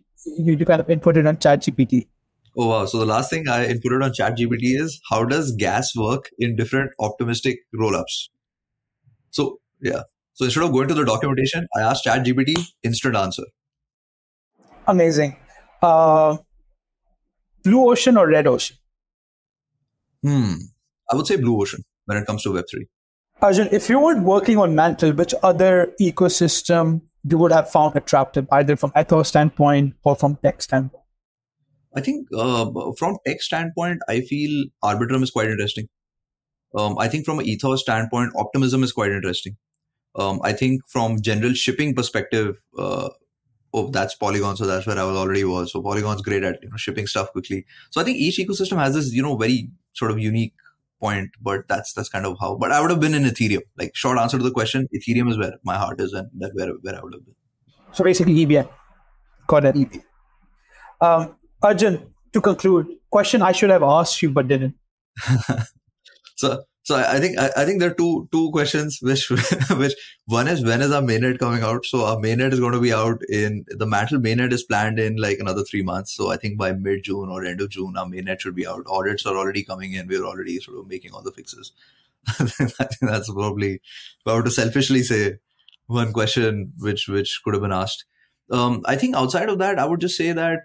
[0.55, 2.09] you kind of inputted on ChatGPT?
[2.57, 2.86] Oh wow!
[2.86, 6.90] So the last thing I inputted on ChatGPT is how does gas work in different
[6.99, 8.28] optimistic rollups?
[9.30, 10.03] So yeah.
[10.35, 13.45] So instead of going to the documentation, I asked ChatGPT instant answer.
[14.87, 15.37] Amazing.
[15.80, 16.39] Uh,
[17.62, 18.76] blue ocean or red ocean?
[20.22, 20.55] Hmm.
[21.11, 22.89] I would say blue ocean when it comes to Web three.
[23.43, 28.47] Arjun, if you weren't working on Mantle, which other ecosystem you would have found attractive,
[28.53, 31.03] either from ethos standpoint or from tech standpoint?
[31.97, 35.89] I think uh, from tech standpoint, I feel Arbitrum is quite interesting.
[36.76, 39.57] Um, I think from an ethos standpoint, Optimism is quite interesting.
[40.16, 43.08] Um, I think from general shipping perspective, uh,
[43.72, 45.72] oh, that's Polygon, so that's where I was already was.
[45.72, 47.66] So Polygon's great at you know shipping stuff quickly.
[47.90, 50.54] So I think each ecosystem has this you know very sort of unique
[51.00, 52.56] point, but that's that's kind of how.
[52.56, 53.62] But I would have been in Ethereum.
[53.76, 56.72] Like short answer to the question, Ethereum is where my heart is, and that where
[56.82, 57.34] where I would have been.
[57.92, 58.68] So basically, EVM.
[59.46, 59.76] Got it.
[61.00, 64.74] Um, Arjun, to conclude, question I should have asked you but didn't.
[66.36, 69.30] so so I think I, I, think there are two two questions which
[69.70, 69.95] which
[70.26, 71.87] one is when is our mainnet coming out?
[71.87, 75.16] So our mainnet is going to be out in the Mantle mainnet is planned in
[75.16, 76.14] like another three months.
[76.14, 78.85] So I think by mid June or end of June our mainnet should be out.
[78.87, 80.07] Audits are already coming in.
[80.07, 81.72] We're already sort of making all the fixes.
[82.28, 85.39] I think that's probably if I were to selfishly say
[85.87, 88.05] one question which which could have been asked.
[88.51, 90.59] Um, I think outside of that, I would just say that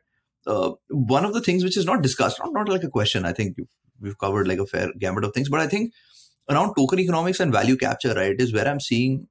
[0.45, 3.31] uh, one of the things which is not discussed, not, not like a question, I
[3.31, 3.55] think
[4.01, 5.93] we've covered like a fair gamut of things, but I think
[6.49, 9.27] around token economics and value capture, right, is where I'm seeing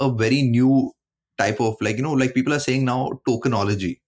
[0.00, 0.92] a very new
[1.38, 4.00] type of like, you know, like people are saying now tokenology,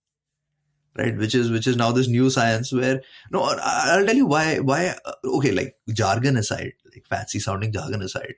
[0.97, 4.59] right, which is, which is now this new science where, no, I'll tell you why,
[4.61, 8.35] why, uh, okay, like jargon aside, like fancy sounding jargon aside,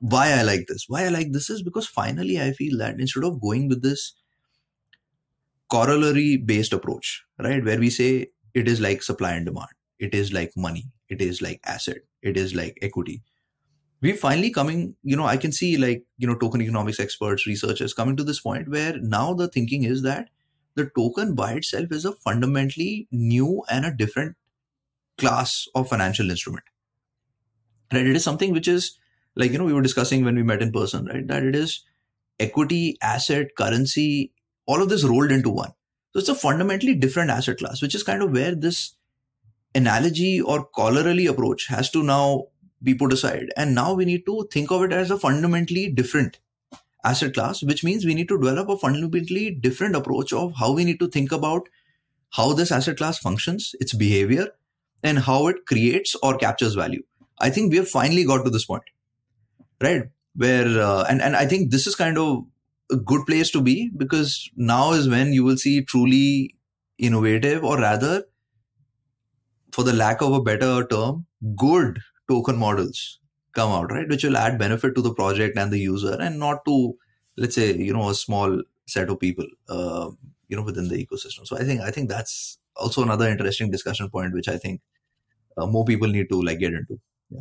[0.00, 3.24] why I like this, why I like this is because finally I feel that instead
[3.24, 4.14] of going with this
[5.70, 7.64] corollary based approach, right?
[7.64, 11.42] Where we say it is like supply and demand, it is like money, it is
[11.42, 13.22] like asset, it is like equity.
[14.00, 17.94] We're finally coming, you know, I can see like, you know, token economics experts, researchers
[17.94, 20.28] coming to this point where now the thinking is that
[20.74, 24.36] the token by itself is a fundamentally new and a different
[25.18, 26.64] class of financial instrument.
[27.92, 28.06] Right?
[28.06, 28.98] It is something which is
[29.36, 31.26] like, you know, we were discussing when we met in person, right?
[31.26, 31.84] That it is
[32.40, 34.32] equity, asset, currency,
[34.66, 35.72] all of this rolled into one.
[36.12, 38.96] So it's a fundamentally different asset class, which is kind of where this
[39.74, 42.46] analogy or corollary approach has to now
[42.82, 43.52] be put aside.
[43.56, 46.38] And now we need to think of it as a fundamentally different
[47.04, 50.84] asset class, which means we need to develop a fundamentally different approach of how we
[50.84, 51.68] need to think about
[52.30, 54.48] how this asset class functions, its behavior,
[55.02, 57.02] and how it creates or captures value.
[57.38, 58.84] I think we have finally got to this point,
[59.80, 60.04] right?
[60.34, 62.44] Where, uh, and, and I think this is kind of
[62.90, 66.56] a good place to be because now is when you will see truly
[66.98, 68.24] innovative or rather
[69.72, 72.00] for the lack of a better term good
[72.30, 73.18] token models
[73.52, 76.64] come out right which will add benefit to the project and the user and not
[76.64, 76.94] to
[77.36, 80.10] let's say you know a small set of people, uh,
[80.48, 81.46] you know, within the ecosystem.
[81.46, 84.80] So I think I think that's also another interesting discussion point, which I think
[85.56, 87.00] uh, more people need to like get into.
[87.30, 87.40] Yeah,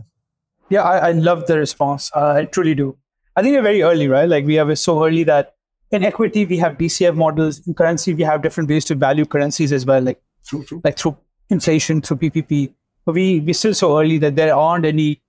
[0.70, 2.12] yeah, I, I love the response.
[2.16, 2.98] Uh, I truly do.
[3.36, 4.28] I think we're very early, right?
[4.28, 5.56] Like we are so early that
[5.92, 7.66] in equity we have DCF models.
[7.68, 10.82] In currency, we have different ways to value currencies as well, like true, true.
[10.84, 11.18] like through
[11.52, 12.74] inflation, through PPP.
[13.06, 15.22] But we we're still so early that there aren't any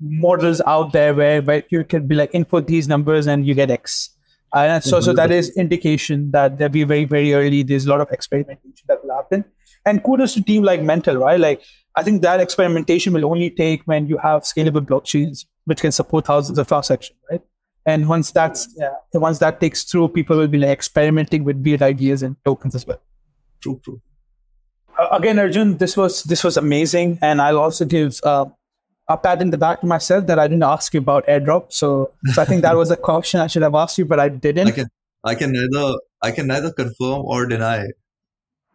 [0.00, 3.70] models out there where, where you can be like input these numbers and you get
[3.70, 4.16] X.
[4.54, 5.16] Uh, and so, so mm-hmm.
[5.16, 7.62] that is indication that they'll be very, very early.
[7.62, 9.44] There's a lot of experimentation that will happen.
[9.86, 11.38] And kudos to team like Mantle, right?
[11.38, 11.62] Like,
[11.96, 16.26] I think that experimentation will only take when you have scalable blockchains, which can support
[16.26, 17.40] thousands of transactions, right?
[17.86, 21.82] And once that's, yeah, once that takes through, people will be like experimenting with weird
[21.82, 23.00] ideas and tokens as well.
[23.60, 24.00] True, true.
[25.10, 27.18] Again, Arjun, this was, this was amazing.
[27.22, 28.46] And I'll also give, uh,
[29.10, 31.72] a pat in the back to myself that I didn't ask you about airdrop.
[31.72, 34.28] So, so I think that was a question I should have asked you, but I
[34.28, 34.68] didn't.
[34.68, 34.88] I can
[35.24, 37.88] I can neither I can neither confirm or deny.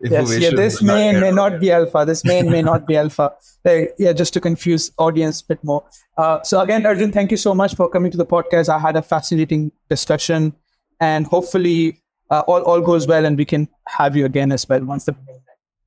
[0.02, 2.04] Yes, yeah, this may may not be alpha.
[2.06, 3.32] This may may not be alpha.
[3.98, 5.86] yeah, just to confuse audience a bit more.
[6.18, 8.68] Uh, so again, Arjun, thank you so much for coming to the podcast.
[8.68, 10.54] I had a fascinating discussion,
[11.00, 14.84] and hopefully uh, all all goes well, and we can have you again as well
[14.84, 15.16] once the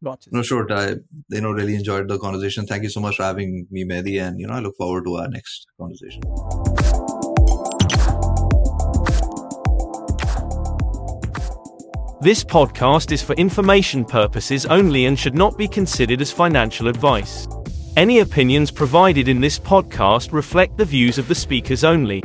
[0.03, 0.33] launches.
[0.33, 0.71] No, sure.
[0.73, 0.97] I
[1.29, 2.67] you know really enjoyed the conversation.
[2.67, 5.17] Thank you so much for having me, Mehdi, and you know I look forward to
[5.17, 6.23] our next conversation.
[12.21, 17.47] This podcast is for information purposes only and should not be considered as financial advice.
[17.97, 22.23] Any opinions provided in this podcast reflect the views of the speakers only.